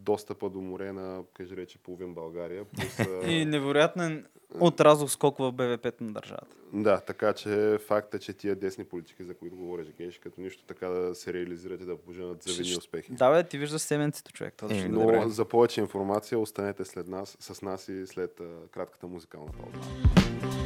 [0.06, 2.64] достъпа до море на, кажи рече, половин България.
[2.66, 4.26] Плюс, И невероятен
[4.60, 6.56] отрязък скок в БВП на държавата.
[6.72, 10.64] Да, така че факт е, че тия десни политики, за които говориш, Геш, като нищо
[10.64, 13.12] така да се реализират и да поженат завидни успехи.
[13.12, 14.54] Да, бе, ти виждаш семенцето, човек.
[14.54, 15.30] Това Е, но- прави.
[15.30, 20.65] за повече информация останете след нас, с нас и след а, кратката музикална пауза.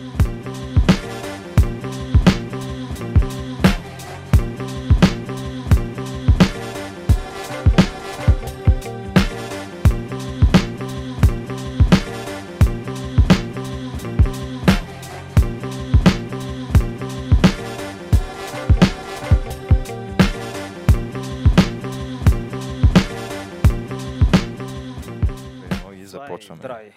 [26.52, 26.62] Е започваме.
[26.62, 26.92] драй.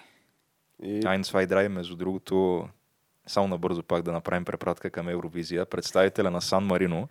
[0.83, 2.67] И zwei, drei, между другото,
[3.27, 5.65] само набързо пак да направим препратка към Евровизия.
[5.65, 7.09] Представителя на Сан Марино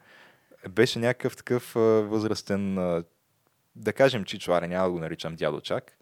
[0.69, 1.73] беше някакъв такъв
[2.09, 2.75] възрастен,
[3.77, 5.99] да кажем чичуаре, няма да го наричам дядо чак.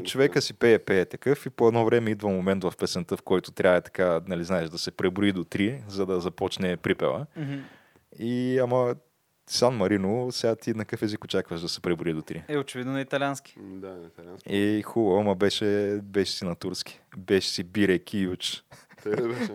[0.00, 3.22] И човека си пее, пее такъв и по едно време идва момент в песента, в
[3.22, 7.26] който трябва така, нали знаеш, да се преброи до 3, за да започне припева.
[7.36, 7.54] Мгм.
[8.18, 8.94] И ама
[9.46, 12.42] Сан Марино, сега ти на какъв език очакваш да се пребори до 3?
[12.48, 13.54] Е, очевидно на италиански.
[13.58, 14.48] Да, на италиански.
[14.50, 17.00] И хубаво, ама беше, беше си на турски.
[17.16, 18.62] Беше си Бире Киюч.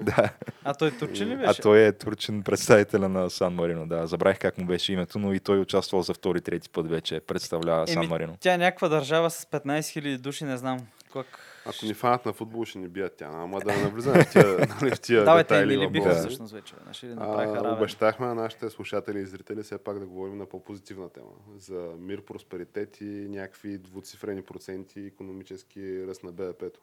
[0.02, 0.30] Да.
[0.64, 1.62] А той турчин ли А беше?
[1.62, 3.88] той е турчин представителя на Сан Марино.
[3.88, 7.20] Да, забравих как му беше името, но и той участвал за втори, трети път вече.
[7.20, 8.38] Представлява Сан Марино.
[8.40, 10.80] тя е някаква държава с 15 000 души, не знам.
[11.24, 11.40] Как...
[11.68, 13.26] Ако ни фанат на футбол, ще ни бият тя.
[13.28, 14.46] Ама да не навлизаме в тия,
[14.82, 15.88] нали, в тия Да, бе, те детайли.
[15.88, 16.74] в биха всъщност вече?
[17.18, 17.74] А, равен.
[17.74, 21.26] обещахме на нашите слушатели и зрители все пак да говорим на по-позитивна тема.
[21.58, 26.80] За мир, просперитет и някакви двуцифрени проценти економически ръст на БВП-то.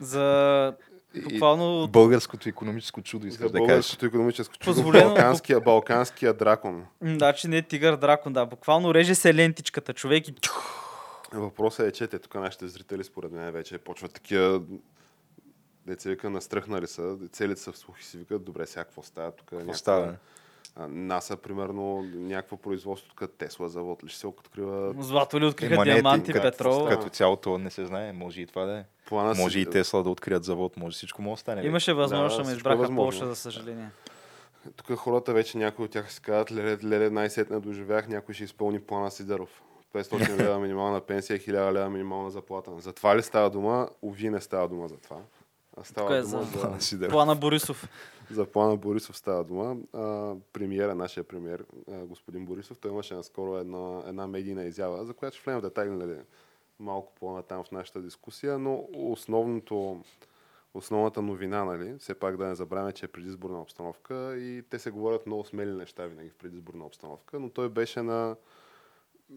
[0.00, 0.74] За
[1.22, 3.68] буквално Българското економическо чудо, искаш За да кажеш.
[3.68, 6.84] българското економическо чудо, Позволено- балканския, балканския дракон.
[7.02, 8.46] Значи не е тигър дракон, да.
[8.46, 10.34] Буквално реже се лентичката човек и
[11.32, 14.62] Въпросът е, че те тук нашите зрители, според мен, вече почват такива
[15.86, 19.30] деца вика настръхнали са, целите са в слух и си викат, добре, сега какво става
[19.30, 19.52] тук?
[19.52, 20.14] някаква- става?
[20.80, 25.84] НАСА, примерно, някакво производство, тук Тесла завод ли ще се открива злато ли откриха Ема
[25.84, 26.86] не, диаманти, като- петрол.
[26.86, 28.84] Като цяло то не се знае, може и това да е.
[29.06, 31.62] плана си- Може и Тесла да открият завод, може всичко може да стане.
[31.62, 32.96] Имаше възможност, Да, ама всичко е избраха възможно.
[33.20, 33.90] Полша, за съжаление.
[34.76, 38.80] Тук хората вече някои от тях си казват, леле, леле най-сетне доживях, някой ще изпълни
[38.80, 39.62] плана Сидеров.
[39.94, 42.70] 500 лева минимална пенсия, 1000 лева минимална заплата.
[42.78, 43.88] За това ли става дума?
[44.02, 45.16] Уви не става дума за това.
[45.76, 47.88] А става Кое е дума за- за, Плана Борисов.
[48.30, 49.76] за плана Борисов става дума.
[49.92, 55.14] А, премиера, нашия премиер, а, господин Борисов, той имаше наскоро една, една медийна изява, за
[55.14, 56.16] която ще влезем в детайли нали,
[56.80, 60.02] малко по-натам в нашата дискусия, но основното,
[60.74, 64.90] основната новина, нали, все пак да не забравяме, че е предизборна обстановка и те се
[64.90, 68.36] говорят много смели неща винаги в предизборна обстановка, но той беше на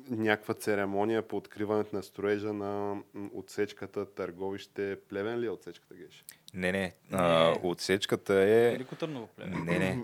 [0.10, 2.96] някаква церемония по откриването на строежа на
[3.34, 6.24] отсечката Търговище Плевен ли е отсечката геше?
[6.54, 6.94] Не, не.
[7.12, 8.72] А, отсечката е...
[8.72, 9.58] Велико Търново племе.
[9.58, 10.04] Не, не.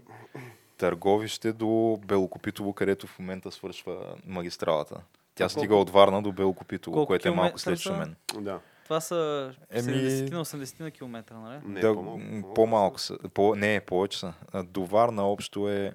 [0.77, 5.01] Търговище до Белокопитово, където в момента свършва магистралата.
[5.35, 7.79] Тя А стига колко- от Варна до Белокопитово, колко което е малко километра след?
[7.79, 8.15] Шумен.
[8.35, 8.59] Да.
[8.83, 11.59] Това са Еми- 70 на 80 на километра, нали?
[11.65, 13.17] Не, да, по-малко, по-малко по-малко са.
[13.33, 14.33] По, не, повече са.
[14.63, 15.93] До Варна общо е...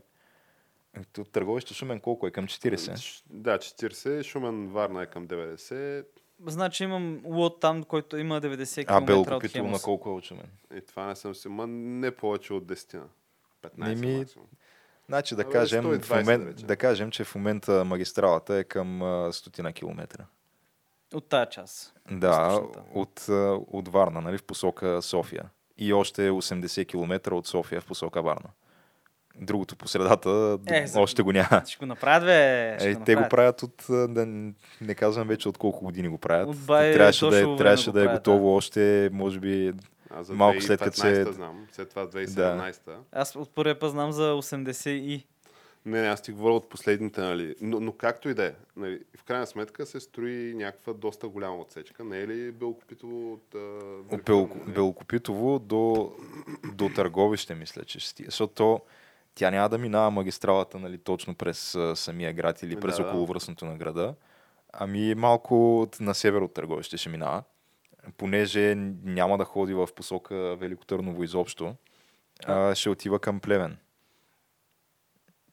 [0.95, 2.30] Ето, Търговище Шумен колко е?
[2.30, 2.97] Към 40?
[2.97, 6.05] Ш- Да, 40, Шумен Варна е към 90.
[6.47, 9.82] Значи имам лот там, който има 90 А км от Белокопитово на Хемус.
[9.82, 10.49] колко е от Шумен?
[10.74, 13.01] И това не съм си, ма не повече от 10.
[13.62, 14.47] 15 Не ми- максимум.
[15.07, 19.03] Значи да Абе, кажем, 120 в момент, да кажем, че в момента магистралата е към
[19.03, 20.26] а, стотина километра.
[21.14, 21.95] От тая част.
[22.11, 22.62] Да,
[22.95, 23.32] от, а,
[23.66, 25.45] от Варна, нали, в посока София.
[25.78, 28.49] И още 80 км от София в посока Варна.
[29.37, 31.62] Другото по средата Е, за- още го няма.
[31.66, 32.76] Ще го направят, бе.
[32.78, 34.26] ще Е, го те го правят от, да,
[34.80, 36.49] не казвам вече от колко години го правят.
[36.49, 39.72] От бай трябваше да, е, трябваше да е готово още, може би,
[40.11, 42.80] А за Малко 2015 след като се- знам, след това 2017.
[43.12, 45.26] Аз от първия път знам за 80 и.
[45.87, 47.55] Не, не, аз ти говоря от последните, нали.
[47.61, 51.57] Но, но както и да е, нали, в крайна сметка се строи някаква доста голяма
[51.57, 52.05] отсечка.
[52.05, 53.55] Не е ли Белокопитово от...
[54.12, 54.18] не?
[54.66, 56.12] Белокопитово до,
[56.66, 58.26] до Търговище, мисля, че ще стига.
[58.26, 58.80] Защото то-
[59.35, 63.64] тя няма да минава магистралата нали, точно през а, самия град или през Да, околовръстното
[63.64, 64.14] на града,
[64.72, 67.43] ами малко на север от Търговище ще минава,
[68.16, 68.74] понеже
[69.05, 71.74] няма да ходи в посока Велико Търново изобщо,
[72.47, 73.76] а, ще отива към Плевен.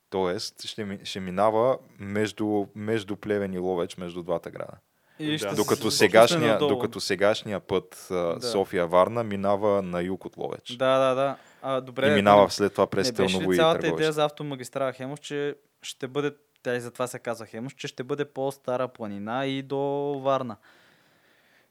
[0.09, 4.77] Тоест, ще, ще минава между, между Плевен и Ловеч, между двата града.
[5.19, 5.55] И Да.
[5.55, 8.37] Докато се- сегашния, докато сегашния път Да.
[8.41, 10.69] София-Варна минава на юг от Ловеч.
[10.69, 11.35] Да, да, да.
[11.61, 12.07] А, добре.
[12.07, 16.07] и минава не- след това през ли и цялата идея за автомагистрала Хемус, че ще
[16.07, 16.31] бъде,
[16.63, 19.79] тя и затова се казва Хемус, че ще бъде по-стара планина и до
[20.19, 20.55] Варна.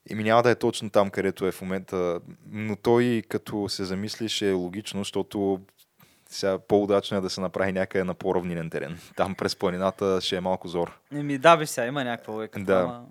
[0.09, 4.41] Ими няма да е точно там, където е в момента, но той като се замислиш
[4.41, 5.61] е логично, защото
[6.29, 8.99] сега по-удачно е да се направи някъде на по-равнинен терен.
[9.15, 10.99] Там през планината ще е малко зор.
[11.11, 12.59] Еми да, ви сега, има някаква лойка.
[12.59, 12.73] Да.
[12.73, 13.05] ама-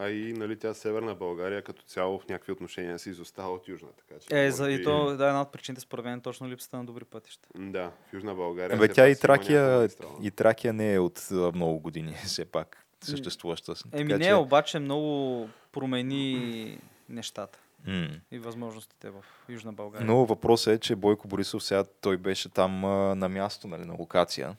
[0.00, 3.88] А и нали, тя Северна България като цяло в някакви отношения си изостава от Южна.
[3.98, 6.48] Така, че, Е, за, би- и то, да, една от причините според мен е точно
[6.48, 7.48] липсата на добри пътища.
[7.56, 8.78] Да, в Южна България.
[8.78, 9.88] Бе, тя и Тракия,
[10.22, 13.74] и Тракия не е от много години, все пак съществуваща.
[13.92, 16.78] Еми Така не, че- обаче много промени
[17.08, 18.08] нещата М.
[18.30, 20.06] и възможностите в Южна България.
[20.06, 23.94] Но въпросът е, че Бойко Борисов сега той беше там а, на място, нали, на
[23.94, 24.56] локация.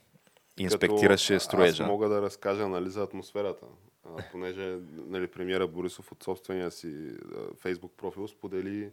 [0.58, 1.84] Инспектираше Като строежа.
[1.84, 3.66] Аз мога да разкажа нали, за атмосферата.
[4.10, 7.12] А, понеже нали, премиера Борисов от собствения си
[7.58, 8.92] фейсбук профил сподели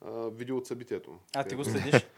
[0.00, 1.18] а, видео от събитието.
[1.34, 2.06] А ти го Където- следиш?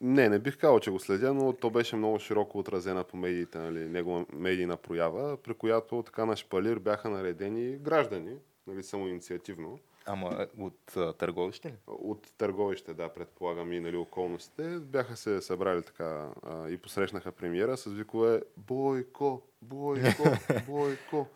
[0.00, 3.58] Не, не бих казал, че го следя, но то беше много широко отразена по медиите,
[3.58, 8.36] нали, негова медийна проява, при която така на шпалир бяха наредени граждани,
[8.66, 11.74] нали, самоинициативно, Ама от а, търговище ли?
[11.86, 17.76] От търговище, да, предполагам и нали, околностите, бяха се събрали така а, и посрещнаха премиера
[17.76, 20.24] с викове Бойко, Бойко,
[20.66, 21.28] Бойко.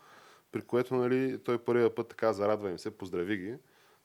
[0.51, 3.55] При което нали, той първия път така зарадва им се, поздрави ги.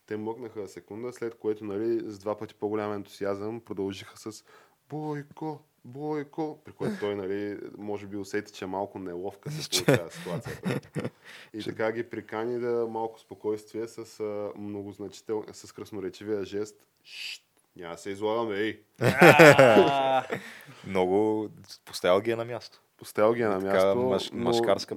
[0.07, 4.45] Те мъкнаха секунда, след което нали, с два пъти по-голям ентусиазъм продължиха с
[4.89, 10.81] Бойко, Бойко, при което той, нали, може би усети, че малко неловка се получава ситуацията.
[11.55, 16.77] И така ги прикани да малко спокойствие с а, многозначител, с красноречивия жест.
[17.05, 17.43] Шт,
[17.77, 18.81] няма се излагаме, ей!
[20.87, 21.49] Много
[21.85, 22.81] поставил ги е на място.
[22.97, 24.51] Поставил ги е на място, мъж- но,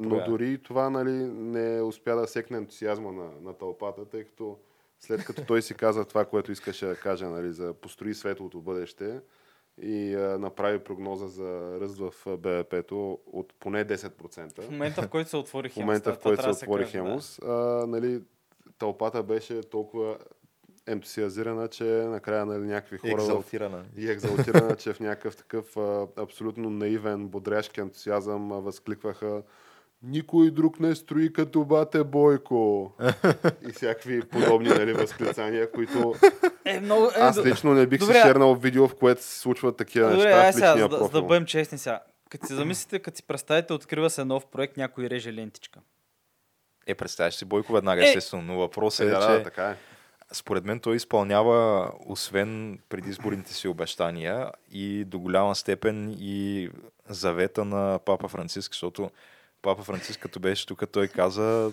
[0.10, 4.58] но дори това нали, не успя да секне ентусиазма на, на тълпата, тъй като
[5.00, 9.20] след като той си каза това, което искаше да каже нали, за построи светлото бъдеще
[9.82, 14.62] и а, направи прогноза за ръст в БВП-то от поне 10%.
[14.62, 15.86] в момента, в който се отвори В Хемус.
[15.86, 16.90] момента, в който се отвори да.
[16.90, 17.54] Хемус, а,
[17.88, 18.22] нали,
[18.80, 20.18] тълпата беше толкова
[20.88, 23.84] ентусиазирана, че накрая нали, някакви хора в Екзалтирана.
[23.98, 29.44] и екзалтирана, че в някакъв такъв а, абсолютно наивен, бодряшки ентусиазъм а, възкликваха
[30.02, 32.94] никой друг не строи като бате Бойко.
[33.70, 36.16] и всякакви подобни нали, възклицания, които
[36.66, 37.06] Е, много...
[37.06, 40.36] Е, аз лично не бих Добре, си шернал видео, в което се случват такива Добре,
[40.36, 42.02] неща в сега, за, да- за да бъдем честни сега.
[42.30, 45.80] Като си замислите, като си представите, открива се нов проект, някой реже лентичка.
[46.88, 48.08] Е, представяш си Бойко веднага, Е!
[48.08, 48.44] естествено.
[48.44, 49.76] Но въпросът Е, е, да, че да, така е.
[50.32, 56.70] според мен той изпълнява, освен предизборните си обещания и до голяма степен и
[57.10, 59.12] завета на Папа Франциск, защото
[59.68, 61.72] Папа Франциск, като беше тук, той каза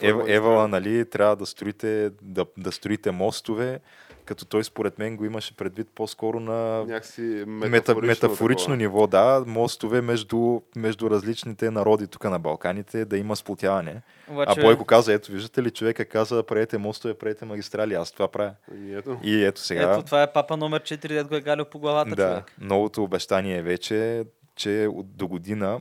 [0.00, 3.80] Ев, Евала, нали, трябва да строите, да, да строите мостове,
[4.24, 8.76] като той според мен го имаше предвид по-скоро на Някакси метафорично, метафорично такова.
[8.76, 14.02] ниво, да, мостове между, между различните народи тук на Балканите, да има сплотяване.
[14.28, 18.28] Обаче, А Бойко каза, ето виждате ли, човека каза, правете мостове, правете магистрали, аз това
[18.28, 18.54] правя.
[18.84, 19.18] И ето.
[19.22, 22.16] И ето сега, ето това е папа номер 4, дед го е галил по главата,
[22.16, 22.54] да, човек.
[22.60, 24.24] новото обещание е вече,
[24.56, 25.80] че до година,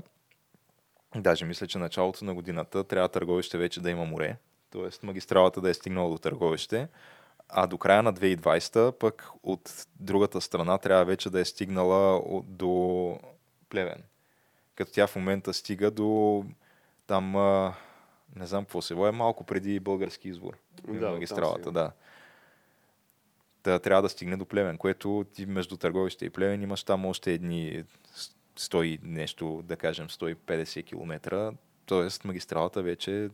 [1.15, 4.37] даже мисля, че началото на годината, трябва търговище вече да има море,
[4.71, 5.05] т.е.
[5.05, 6.87] магистралата да е стигнала до търговище,
[7.49, 12.45] а до края на 2020 пък от другата страна трябва вече да е стигнала от-
[12.47, 13.19] до
[13.69, 14.03] Плевен.
[14.75, 16.43] Като тя в момента стига до
[17.07, 17.73] там, а,
[18.35, 20.57] не знам какво село е, малко преди български извор.
[20.87, 21.71] Да, магистралата, стига.
[21.71, 21.91] да.
[23.63, 27.33] Та, трябва да стигне до Плевен, което ти между търговище и Плевен имаш там още
[27.33, 27.83] едни
[28.57, 31.53] 100 и нещо, да кажем 150 км.
[31.85, 33.29] Тоест магистралата вече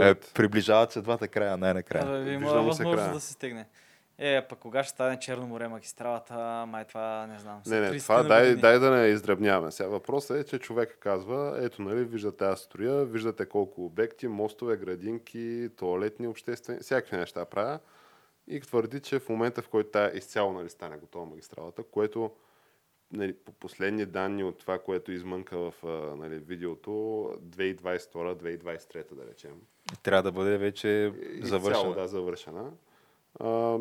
[0.00, 2.20] е, приближават се двата края, най-накрая.
[2.20, 3.12] Абе, има възможност края.
[3.12, 3.66] да се стигне.
[4.18, 7.60] Е, пък кога ще стане Черно море магистралата, май това не знам.
[7.66, 8.60] Не, не, 30 това дай, години.
[8.60, 9.70] дай да не издръбняваме.
[9.72, 14.76] Сега въпросът е, че човек казва, ето нали, виждате аз строя, виждате колко обекти, мостове,
[14.76, 17.78] градинки, туалетни, обществени, всякакви неща правя.
[18.48, 22.30] И твърди, че в момента, в който тая изцяло нали, стане готова магистралата, което
[23.12, 25.74] нали, по последни данни от това, което измънка в
[26.18, 29.54] нали, видеото, 2022-2023, да речем.
[30.02, 31.94] Трябва да бъде вече завършена.
[31.94, 32.70] да, завършена.
[33.40, 33.78] А,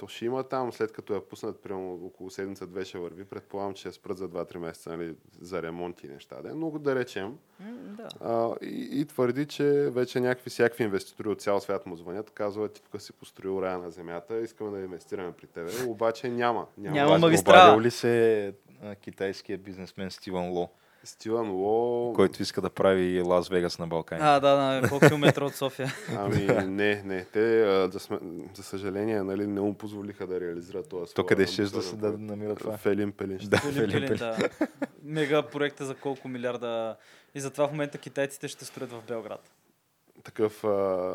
[0.00, 3.24] то ще има там, след като я пуснат, примерно около седмица-две ще върви.
[3.24, 6.42] Предполагам, че ще спрат за 2-3 месеца нали, за ремонти и неща.
[6.42, 6.54] Да?
[6.54, 7.38] Но да речем.
[7.60, 8.08] Да.
[8.20, 12.72] А, и, и твърди, че вече някакви всякакви инвеститори от цял свят му звънят, казват,
[12.72, 15.70] ти тук си построил рая на земята, искаме да инвестираме при тебе.
[15.86, 16.66] Обаче няма.
[16.78, 17.80] Няма, Няма магистрала.
[17.80, 20.70] Ли се а, китайския бизнесмен Стивън Ло,
[21.04, 22.12] Стивън Ло...
[22.12, 24.26] който иска да прави Лас Вегас на Балканите?
[24.26, 25.88] А, да, на колко километра от София.
[26.16, 27.24] Ами не, не.
[27.24, 28.18] Те, а, за, сме,
[28.54, 31.06] за съжаление, нали, не му позволиха да реализират това.
[31.14, 32.76] То къде ще да се да намира това?
[32.76, 33.38] В Елин Пелин.
[33.38, 34.36] ще Да, Филип Пелин, да.
[35.02, 36.96] Мега проекта за колко милиарда.
[37.34, 39.50] И затова в момента китайците ще строят в Белград.
[40.24, 40.68] такъв а,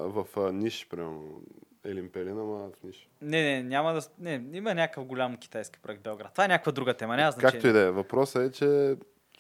[0.07, 1.41] в а, ниш, примерно.
[1.86, 3.09] Елин Пелин, ама в ниш.
[3.21, 4.01] Не, не, няма да...
[4.19, 6.31] Не, има някакъв голям китайски проект в Белград.
[6.31, 7.51] Това е някаква друга тема, няма значение.
[7.51, 7.91] Както и да е.
[7.91, 8.95] Въпросът е, че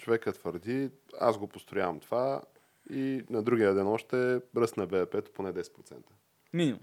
[0.05, 0.89] човекът твърди,
[1.19, 2.41] аз го построявам това
[2.89, 5.93] и на другия ден още ръст на БВП поне 10%.
[6.53, 6.79] Минимум.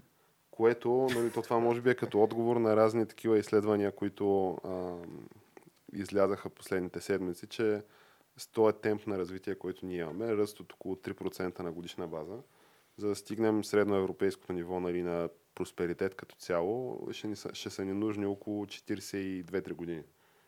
[0.51, 4.95] Което, нали, то това може би е като отговор на разни такива изследвания, които а,
[5.93, 7.81] излязаха последните седмици, че
[8.37, 12.37] с този темп на развитие, който ние имаме, ръст от около 3% на годишна база,
[12.97, 17.85] за да стигнем средноевропейското ниво нали, на просперитет като цяло, ще, ни са, ще са
[17.85, 20.03] ни нужни около 42-3 години.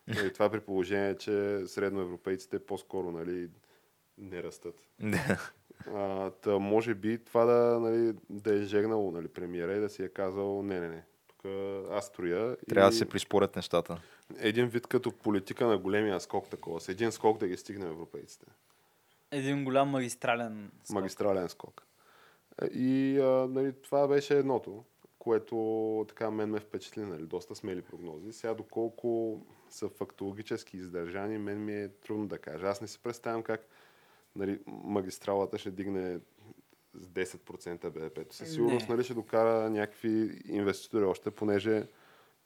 [0.08, 3.50] Нали, това при положение, че средноевропейците по-скоро нали,
[4.18, 4.76] не растат.
[5.00, 5.52] Да.
[5.94, 10.04] А, та, може би това да, нали, да е жегнало нали, премиера и да си
[10.04, 11.46] е казал, не, не, не, тук
[11.92, 12.58] аз строя.
[12.70, 14.02] Трябва и да се пришпорят нещата.
[14.38, 18.46] Един вид като политика на големия скок такова, с един скок да ги стигнем европейците.
[19.32, 20.96] Един голям магистрален скок.
[20.96, 21.86] Магистрален скок.
[22.74, 24.84] И а, нали, това беше едното,
[25.20, 28.34] което така мен ме впечатли, нали, доста смели прогнози.
[28.34, 32.68] Сега доколко са фактологически издържани, мен ми е трудно да кажа.
[32.68, 33.68] Аз не си представям как
[34.36, 36.20] нали, магистралата ще дигне
[36.94, 38.34] с 10% БВП.
[38.34, 41.88] Със сигурност нали, ще докара някакви инвеститори още, понеже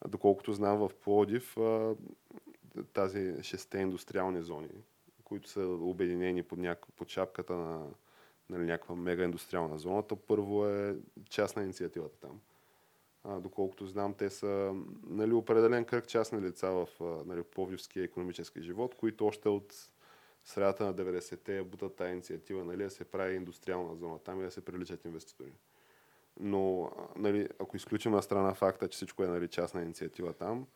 [0.07, 1.57] доколкото знам в Плодив,
[2.93, 4.69] тази шесте индустриални зони,
[5.23, 6.85] които са обединени под, няк...
[6.95, 7.87] под шапката на
[8.49, 10.95] нали, някаква мега индустриална зона, то първо е
[11.29, 12.41] частна инициативата там.
[13.23, 14.75] А, доколкото знам, те са
[15.07, 16.87] нали, определен кръг частни лица в
[17.25, 19.73] нали, Пловдивския економически живот, които още от
[20.43, 24.51] средата на 90-те бутат тази инициатива, нали, да се прави индустриална зона там и да
[24.51, 25.51] се привличат инвеститори.
[26.39, 30.67] Но, нали, ако изключим на страна факта, че всичко е нали, частна инициатива там,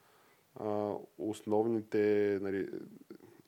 [0.55, 2.69] а, основните нали,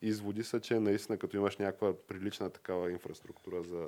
[0.01, 3.87] изводи са, че наистина като имаш някаква прилична такава инфраструктура за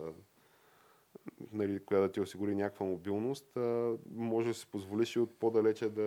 [1.51, 5.89] нали, която да ти осигури някаква мобилност, а, може да си позволиш и от по-далече
[5.89, 6.01] да,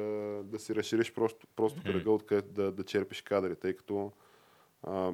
[0.45, 4.13] да си разшириш просто, просто кръга, откъдето да, да черпиш кадри, тъй като
[4.83, 5.13] а,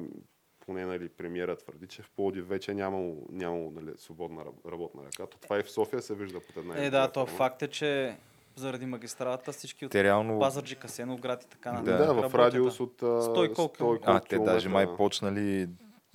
[0.65, 5.25] поне нали, премиера твърди, че в Плодив вече нямало, нямало нали, свободна работна ръка.
[5.25, 6.77] То това и в София се вижда под една.
[6.77, 8.17] Е, да, то факт е, че
[8.55, 10.39] заради магистралата всички от реално...
[10.39, 11.97] Пазарджи, Касеновград и така Да, нататък.
[11.97, 12.83] да в работят, радиус да.
[12.83, 15.69] от а, 100 и колко 100 и А, те даже май почнали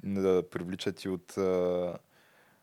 [0.04, 1.98] да привличат и от а,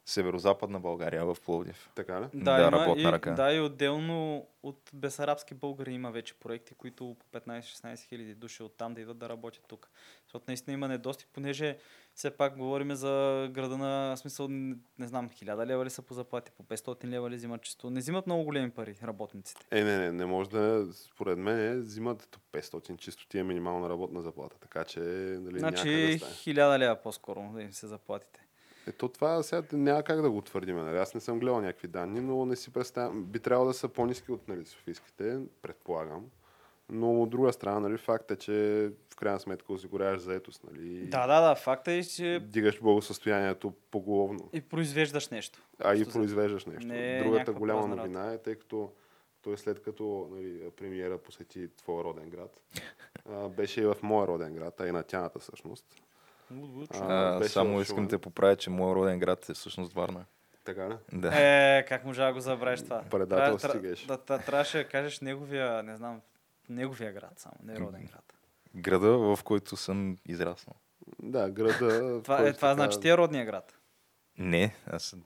[0.10, 1.89] северо-западна България в Пловдив.
[1.95, 2.26] Така ли?
[2.34, 3.32] Да, има работна и, ръка.
[3.32, 8.93] Да, и отделно от бесарабски българи има вече проекти, които по 15-16 хиляди души оттам
[8.93, 9.89] да идват да работят тук.
[10.26, 11.78] Защото наистина има недостиг, понеже
[12.16, 16.14] все пак говорим за града на смисъл, не, не знам, 1000 лева ли са по
[16.14, 17.89] заплати, по 500 лева ли взимат чисто.
[17.89, 19.66] Не взимат много големи пари работниците.
[19.72, 24.22] Е, не, не, не може да, според мен, взимат 500 чисто ти е минимална работна
[24.22, 26.32] заплата, така че нали, Значи да стане.
[26.32, 28.49] 1000 лева по-скоро да им се заплатите.
[28.88, 30.76] Ето това сега няма как да го твърдим.
[30.76, 30.98] Нали?
[30.98, 33.24] Аз не съм гледал някакви данни, но не си представям.
[33.24, 36.26] Би трябвало да са по-низки от нали, софийските, предполагам.
[36.92, 40.64] Но от друга страна, нали, факт е, че в крайна сметка осигуряваш заетост.
[40.64, 41.08] Нали?
[41.08, 41.56] Да, да, да.
[41.56, 44.50] Факта е, че Дигаш благосъстоянието поголовно.
[44.54, 45.60] и произвеждаш нещо.
[45.80, 46.88] А и произвеждаш нещо.
[46.88, 48.92] Не е Другата голяма новина е, тъй като
[49.42, 52.62] той след като нали, премиера посети твоя роден град,
[53.30, 55.86] а, беше и в моя роден град, а и на тяната всъщност.
[56.91, 60.26] А, само искам да те поправя, че моят роден град е всъщност Варна.
[60.66, 60.93] Така ли?
[61.14, 61.32] Да.
[61.78, 63.02] Е, как можа да го забравиш това?
[63.02, 64.06] Предателство Трябва- стигаш.
[64.06, 66.22] Да, да, трябваше да кажеш неговия, не знам,
[66.70, 68.34] неговия град само, не роден град.
[68.76, 70.76] Града, в който съм израснал.
[71.20, 72.20] Да, града.
[72.24, 73.74] Това, е, това така- значи ти е родния град.
[74.38, 75.24] Не, аз съм-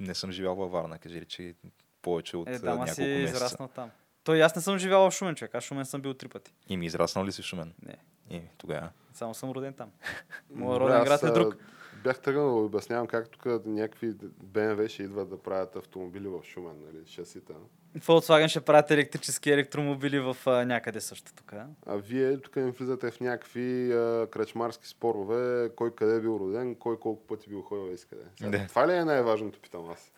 [0.00, 1.54] не съм живял във Варна, кажи речи
[2.02, 3.36] повече от Е, да, няколко си месеца.
[3.36, 3.90] израснал там.
[4.24, 5.54] Той аз не съм живял в Шумен, човек.
[5.54, 6.54] Аз в Шумен съм бил три пъти.
[6.68, 7.74] И ми израснал ли си в Шумен?
[7.82, 7.96] Не,
[8.30, 8.88] И тогава.
[9.12, 9.90] само съм роден там.
[10.50, 11.56] Моя роден град е друг.
[12.04, 16.76] Бях тръгнал да обяснявам как тук някакви БМВ ще идват да правят автомобили в Шумен,
[16.86, 17.54] нали, шасита.
[17.98, 21.52] Volkswagen ще правят електрически електромобили в а, някъде също тук.
[21.52, 21.66] а?
[21.86, 26.74] А вие тук ми влизате в някакви а, кръчмарски спорове, кой къде е бил роден,
[26.74, 28.22] кой колко пъти бил ходил и къде.
[28.36, 28.66] Сега, Да.
[28.66, 30.12] Това ли е най-важното, питам аз?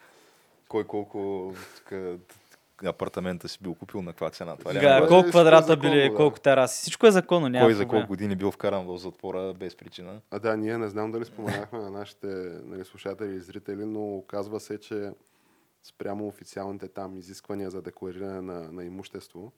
[0.68, 2.16] Кой колко тука,
[2.85, 4.57] апартамента си бил купил на каква цена?
[4.57, 6.14] Това е Га, колко квадрата законно, били, да.
[6.14, 6.83] колко тераси.
[6.83, 10.20] Всичко е законно, няма Кой за колко години бил вкаран в затвора без причина?
[10.31, 12.27] А да, ние не знам дали споменахме на нашите
[12.64, 15.11] нали, слушатели и зрители, но оказва се, че
[15.83, 19.53] спрямо официалните там изисквания за деклариране на, на имущество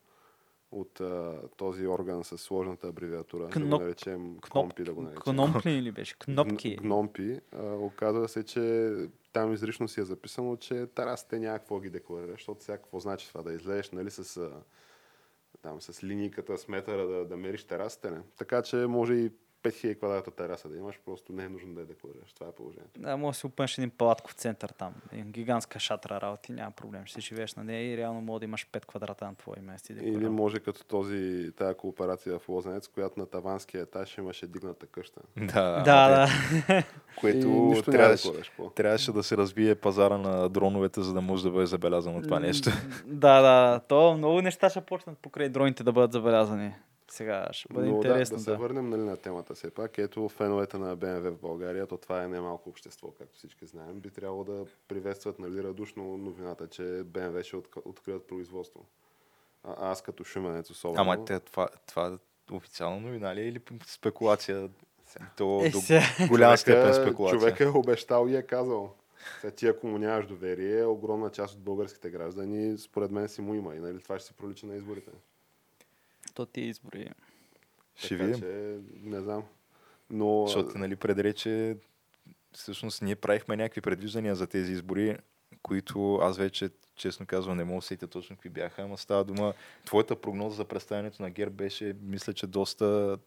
[0.71, 5.21] от а, този орган с сложната абревиатура, да Кноп- го наречем КНОМПИ, да го наречем.
[5.23, 6.19] Кнопли ли беше?
[6.19, 6.77] Кнопки.
[6.77, 7.41] Гномпи.
[7.53, 8.93] А, оказва се, че
[9.33, 13.29] там изрично си е записано, че тарасите няма какво ги декларира, защото сега какво значи
[13.29, 14.51] това да излезеш, нали, с, а,
[15.62, 18.21] там, с линейката, с метъра да, да мериш терасите, не?
[18.37, 19.31] Така че може и
[19.63, 22.33] 5000 квадрата тераса да имаш, просто не е нужно да я декларираш.
[22.33, 23.01] Това е положението.
[23.01, 24.95] Да, може да си опънеш един палатков център там.
[25.13, 27.07] Един гигантска шатра работи, няма проблем.
[27.07, 29.79] Ще си живееш на нея и реално може да имаш 5 квадрата на твое име.
[29.79, 30.33] Си Или декорирал.
[30.33, 35.21] може като този, тая кооперация в Лозенец, която на таванския етаж имаше дигната къща.
[35.37, 36.27] Да, Да, ама
[36.69, 36.85] да.
[37.21, 38.71] Което да трябваше, какво.
[38.71, 42.71] трябваше да се развие пазара на дроновете, за да може да бъде забелязано това нещо.
[43.07, 43.81] да, да.
[43.89, 46.73] То много неща ще почнат покрай дроните да бъдат забелязани.
[47.11, 48.37] Сега ще бъде Но интересно.
[48.37, 49.99] да, да се върнем нали, на темата все пак.
[49.99, 54.01] Ето феновете на BMW в България, то това е немалко общество, както всички знаем.
[54.01, 58.85] Би трябвало да приветстват нали, радушно новината, че BMW ще отк- открият производство.
[59.65, 61.01] А, аз като шуменец особено.
[61.03, 62.19] Ама те, това, това
[62.53, 64.71] официално новина ли е или спекулация?
[65.37, 65.79] То Е, до
[66.29, 67.39] голяма човека, степен спекулация.
[67.41, 68.95] човек е обещал и е казал.
[69.41, 73.55] Сега ти ако му нямаш доверие, огромна част от българските граждани, според мен си му
[73.55, 73.75] има.
[73.75, 75.11] И нали, това ще се пролича на изборите.
[76.39, 77.11] То ти избори.
[77.95, 78.41] Ще така видим.
[78.41, 79.43] че, не знам.
[80.11, 81.76] Но Защото нали, предрече,
[82.53, 85.16] всъщност ние правихме някакви предвиждания за тези избори
[85.62, 89.55] които аз вече, честно казвам, не мога да сетя точно какви бяха, ама става дума.
[89.84, 93.18] Твоята прогноза за представянето на ГЕРБ беше, мисля, че доста,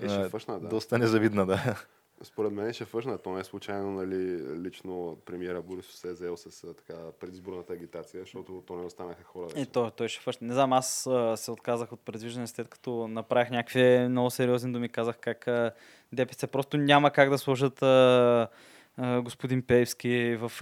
[0.00, 0.68] Е, ще а, фъшна, да.
[0.68, 1.84] доста незавидна, да.
[2.22, 3.18] Според мен ще фъшна.
[3.18, 8.20] То не е случайно, нали, лично премиера Борисов се е заел с така предизборната агитация,
[8.20, 9.46] защото то не останаха хора.
[9.56, 9.70] И вече.
[9.70, 10.44] той, той ще фаща.
[10.44, 14.88] Не знам, аз а, се отказах от предвиждане, след като направих някакви много сериозни думи.
[14.88, 15.72] Казах как а,
[16.12, 18.48] ДПС просто няма как да сложат а,
[18.96, 20.52] а, господин Пеевски в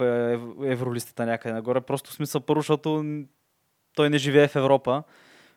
[0.63, 1.81] евролистата някъде нагоре.
[1.81, 3.05] Просто смисъл първо, защото
[3.95, 5.03] той не живее в Европа.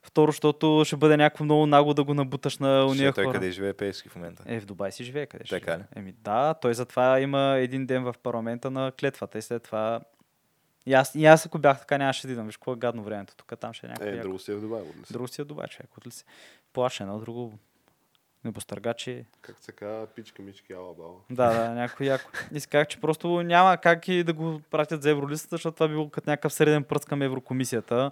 [0.03, 3.34] Второ, защото ще бъде някакво много нагло да го набуташ на уния Ще той хора.
[3.34, 4.42] къде живее Пеевски в момента.
[4.46, 5.82] Е, в Дубай си живее къде ще Така ли?
[5.96, 10.00] Еми да, той затова има един ден в парламента на клетвата и след това...
[10.86, 12.46] И аз, и аз ако бях така, нямаше да идвам.
[12.46, 13.34] Виж какво е гадно времето.
[13.36, 14.09] Тук там ще е някакво.
[14.09, 14.22] Е, яко.
[14.22, 14.82] друго си е в Дубай.
[15.11, 15.96] Друго си е Дубай, човек.
[15.96, 16.24] От ли си?
[16.72, 17.59] Плаше едно, друго.
[18.44, 19.24] Небостъргачи.
[19.40, 21.14] Как се казва, пичка, мички, ала, бала.
[21.30, 22.30] Да, да, някой яко.
[22.53, 25.88] И си казах, че просто няма как и да го пратят за евролистата, защото това
[25.88, 28.11] било като някакъв среден пръст към Еврокомисията.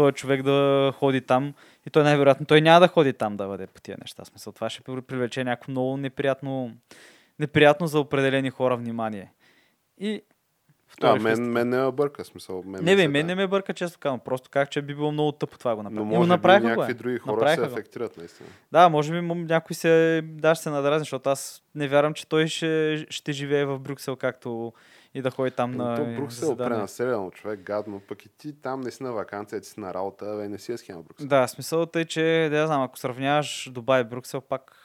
[0.00, 0.56] Той е човек да
[0.92, 1.54] ходи там
[1.86, 4.24] и той най-вероятно той няма да ходи там да бъде по тия неща.
[4.24, 6.72] Смисъл, това ще при- привлече някакво много неприятно,
[7.38, 9.32] неприятно за определени хора внимание.
[9.98, 10.22] И А,
[10.88, 12.62] втори мен, фест- мен не ме бърка, смисъл.
[12.66, 13.26] Мен не, бе, мен да.
[13.26, 14.20] не ме бърка, често казвам.
[14.20, 16.04] Просто как, че би било много тъпо това го Но направи.
[16.04, 16.28] И го може
[16.60, 16.94] би някакви е.
[16.94, 17.74] други хора Направиха се го.
[17.74, 18.48] афектират, наистина.
[18.72, 22.46] Да, може би някой се, да, ще се надразни, защото аз не вярвам, че той
[22.46, 24.72] ще, ще живее в Брюксел, както
[25.14, 26.70] и да ходи там на Но то Брюксел заседания.
[26.70, 28.00] пренаселено, човек, гадно.
[28.00, 30.72] Пък и ти там не си на вакансия, ти си на работа, бе, не си
[30.72, 31.26] е схема Брюксел.
[31.28, 34.76] Да, смисълът е, че, да я знам, ако сравняваш Дубай и Брюксел, пак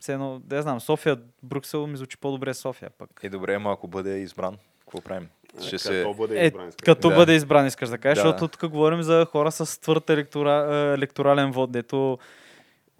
[0.00, 3.10] все едно, да я знам, София, Брюксел ми звучи по-добре София пък.
[3.22, 5.28] Е, добре, ама ако бъде избран, какво правим?
[5.58, 6.04] Е, Ще като се...
[6.16, 7.14] бъде Е, избран, искаш като Да.
[7.16, 8.28] бъде избран, искаш да кажеш, Да.
[8.28, 12.18] защото тук говорим за хора с твърд електора, е, електорален вод, дето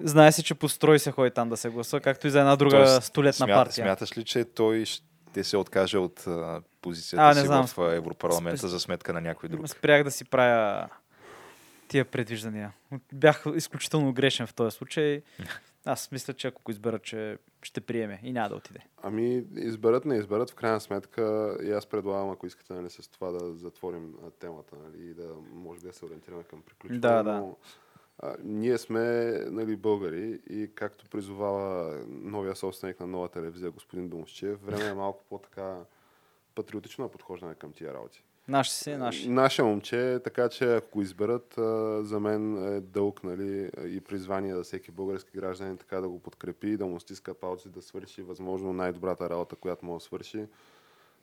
[0.01, 2.57] знае се, че по строй се ходи там да се гласува, както и за една
[2.57, 3.85] друга Тоест, столетна смя- партия.
[3.85, 6.25] Смяташ ли, че той ще се откаже от
[6.85, 7.67] позицията А, не си знам.
[7.67, 9.69] в Европарламента Спес- за сметка на някой друг?
[9.69, 10.89] Спрях да си правя
[11.89, 12.73] тия предвиждания.
[13.13, 15.23] Бях изключително грешен в този случай.
[15.85, 18.81] Аз мисля, че ако го избера, че ще приеме и няма да отиде.
[19.03, 23.31] Ами, изберат, не изберат, в крайна сметка и аз предлагам, ако искате нали, с това
[23.31, 27.01] да затворим темата нали, и да може би да се ориентираме към приключване.
[27.01, 27.33] Да, да.
[27.33, 27.57] но,
[28.19, 29.01] а, ние сме
[29.51, 35.25] нали, българи и както призовава новия собственик на нова телевизия, господин Домощев, време е малко
[35.29, 35.77] по-така
[36.55, 38.25] патриотично да подхождаме към тия работи.
[38.49, 39.29] Наши си, наши.
[39.29, 41.55] Наше момче, така че ако го изберат,
[42.07, 46.77] за мен е дълг нали, и призвание за всеки български гражданин така да го подкрепи,
[46.77, 50.47] да му стиска палци, да свърши възможно най-добрата работа, която може да свърши.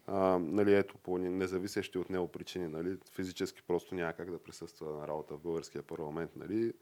[0.07, 4.91] А, нали, ето, по независещи от него причини, нали, физически просто няма как да присъства
[4.91, 6.73] на работа в българския парламент, нали,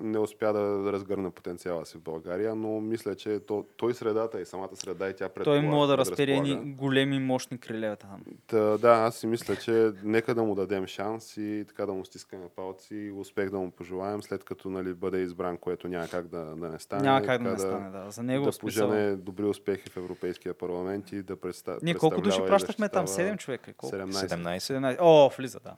[0.00, 4.46] не успя да разгърне потенциала си в България, но мисля, че то, той средата и
[4.46, 5.62] самата среда и тя Той предполага.
[5.62, 6.32] мога да предразполага.
[6.32, 8.20] едни големи, мощни крилета там.
[8.46, 12.04] Та, да, аз си мисля, че нека да му дадем шанс и така да му
[12.04, 16.28] стискаме палци и успех да му пожелаем, след като нали, бъде избран, което няма как
[16.28, 17.02] да, да не стане.
[17.02, 18.10] Няма как да не стане, да.
[18.10, 18.88] За него да смисъл...
[18.88, 21.78] пожене добри успехи в Европейския парламент и да представя.
[21.82, 23.06] Ние колко души пращахме там?
[23.06, 23.72] 7 човека.
[23.72, 23.96] Колко?
[23.96, 24.10] 17.
[24.10, 24.58] 17.
[24.58, 24.96] 17.
[25.00, 25.74] О, влиза, да.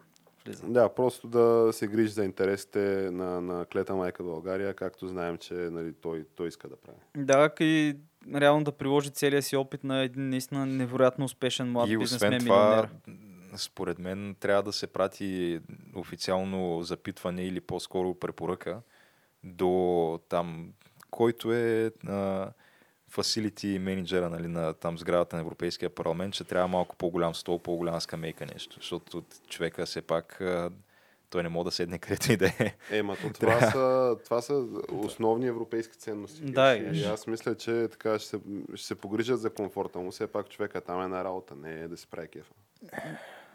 [0.46, 0.66] Влиза.
[0.66, 5.54] Да, просто да се грижи за интересите на, на клета майка България, както знаем, че
[5.54, 6.98] нали, той, той иска да прави.
[7.16, 7.96] Да, и
[8.34, 12.46] реално да приложи целия си опит на един наистина невероятно успешен млад И бизнесмен освен
[12.46, 12.88] това,
[13.56, 15.60] според мен, трябва да се прати
[15.94, 18.80] официално запитване или по-скоро препоръка
[19.44, 20.72] до там,
[21.10, 22.50] който е а,
[23.14, 28.00] фасилити менеджера нали, на там сградата на Европейския парламент, че трябва малко по-голям стол, по-голяма
[28.00, 30.42] скамейка нещо, защото човека все пак
[31.34, 32.74] той не може да седне където и да е.
[32.90, 36.42] Е, ма то това, са, това са основни европейски ценности.
[36.42, 38.40] Да, и аз мисля, че така ще се,
[38.74, 40.10] ще се погрижат за комфорта му.
[40.10, 42.52] Все пак човека там е на работа, не е да се прави кефа.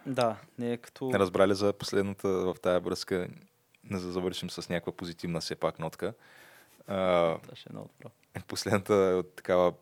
[0.06, 1.12] Да, не е като...
[1.14, 3.28] Разбрали за последната в тая връзка,
[3.90, 6.14] не за да завършим с някаква позитивна все пак нотка.
[6.90, 8.12] А, Това ще е много добро.
[8.48, 9.74] последната такава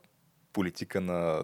[0.52, 1.42] политика на,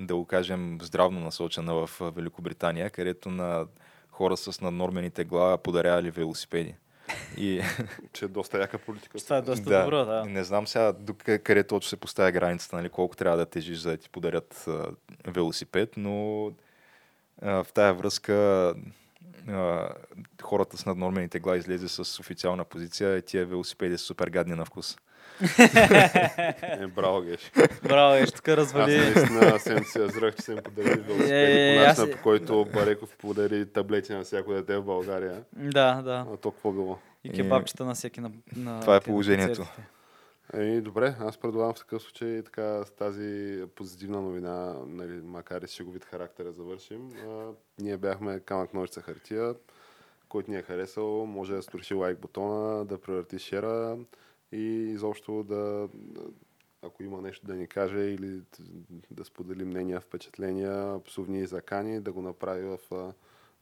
[0.00, 3.66] да го кажем, здравно насочена в Великобритания, където на
[4.10, 6.74] хора с наднормени тегла подарявали велосипеди.
[7.36, 7.62] И,
[8.12, 9.18] Че е доста яка политика.
[9.18, 10.24] Това е доста добро, да.
[10.24, 13.78] Не знам сега до къ- къде точно се поставя границата, нали, колко трябва да тежиш,
[13.78, 14.86] за да ти подарят а,
[15.26, 16.46] велосипед, но
[17.42, 18.74] а, в тая връзка
[20.42, 24.64] хората с наднормени тегла излезе с официална позиция и тия велосипеди са супер гадни на
[24.64, 24.96] вкус.
[25.58, 27.52] Е, браво, Геш.
[27.82, 28.96] Браво, е, ще тук Аз развали.
[28.98, 32.66] наистина съм се язрах, че съм подарил велосипеди Е, по аз начина, е- по който
[32.74, 35.42] Бареков подари таблети на всяко дете в България.
[35.52, 36.26] Да, да.
[36.32, 36.98] А то какво било?
[37.24, 39.56] И кебабчета на всеки на, на Това е положението.
[39.56, 39.82] концертите.
[40.52, 45.68] Еми, добре, аз предлагам в такъв случай така с тази позитивна новина, нали, макар и
[45.68, 47.12] с шеговит характер да завършим.
[47.26, 49.54] А, ние бяхме камък ножица хартия,
[50.28, 53.98] който ни е харесал, може да строши лайк бутона, да превърти шера
[54.52, 55.88] и изобщо да,
[56.82, 58.42] ако има нещо да ни каже или
[59.10, 62.78] да сподели мнения, впечатления, псовни закани, да го направи в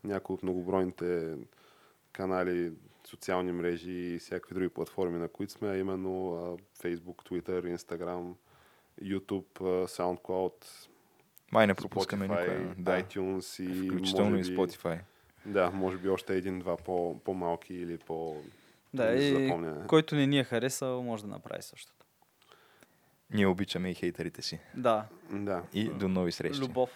[0.05, 1.37] някои от многобройните
[2.13, 2.73] канали,
[3.09, 8.35] социални мрежи и всякакви други платформи, на които сме, а именно а, Facebook, Twitter, Instagram,
[9.03, 10.89] YouTube, а, SoundCloud,
[11.53, 12.75] Май не пропускаме Spotify, никоя.
[12.79, 13.03] Да.
[13.03, 15.01] iTunes и Включително може и би, Spotify.
[15.47, 18.37] Да, може би още един-два по, по-малки или по...
[18.95, 19.53] Да, и
[19.87, 22.05] който не ни е харесал, може да направи същото.
[23.31, 24.61] Ние обичаме и хейтерите си.
[24.77, 25.63] Да, Да.
[25.75, 26.63] И до нови срещи.
[26.63, 26.91] любов.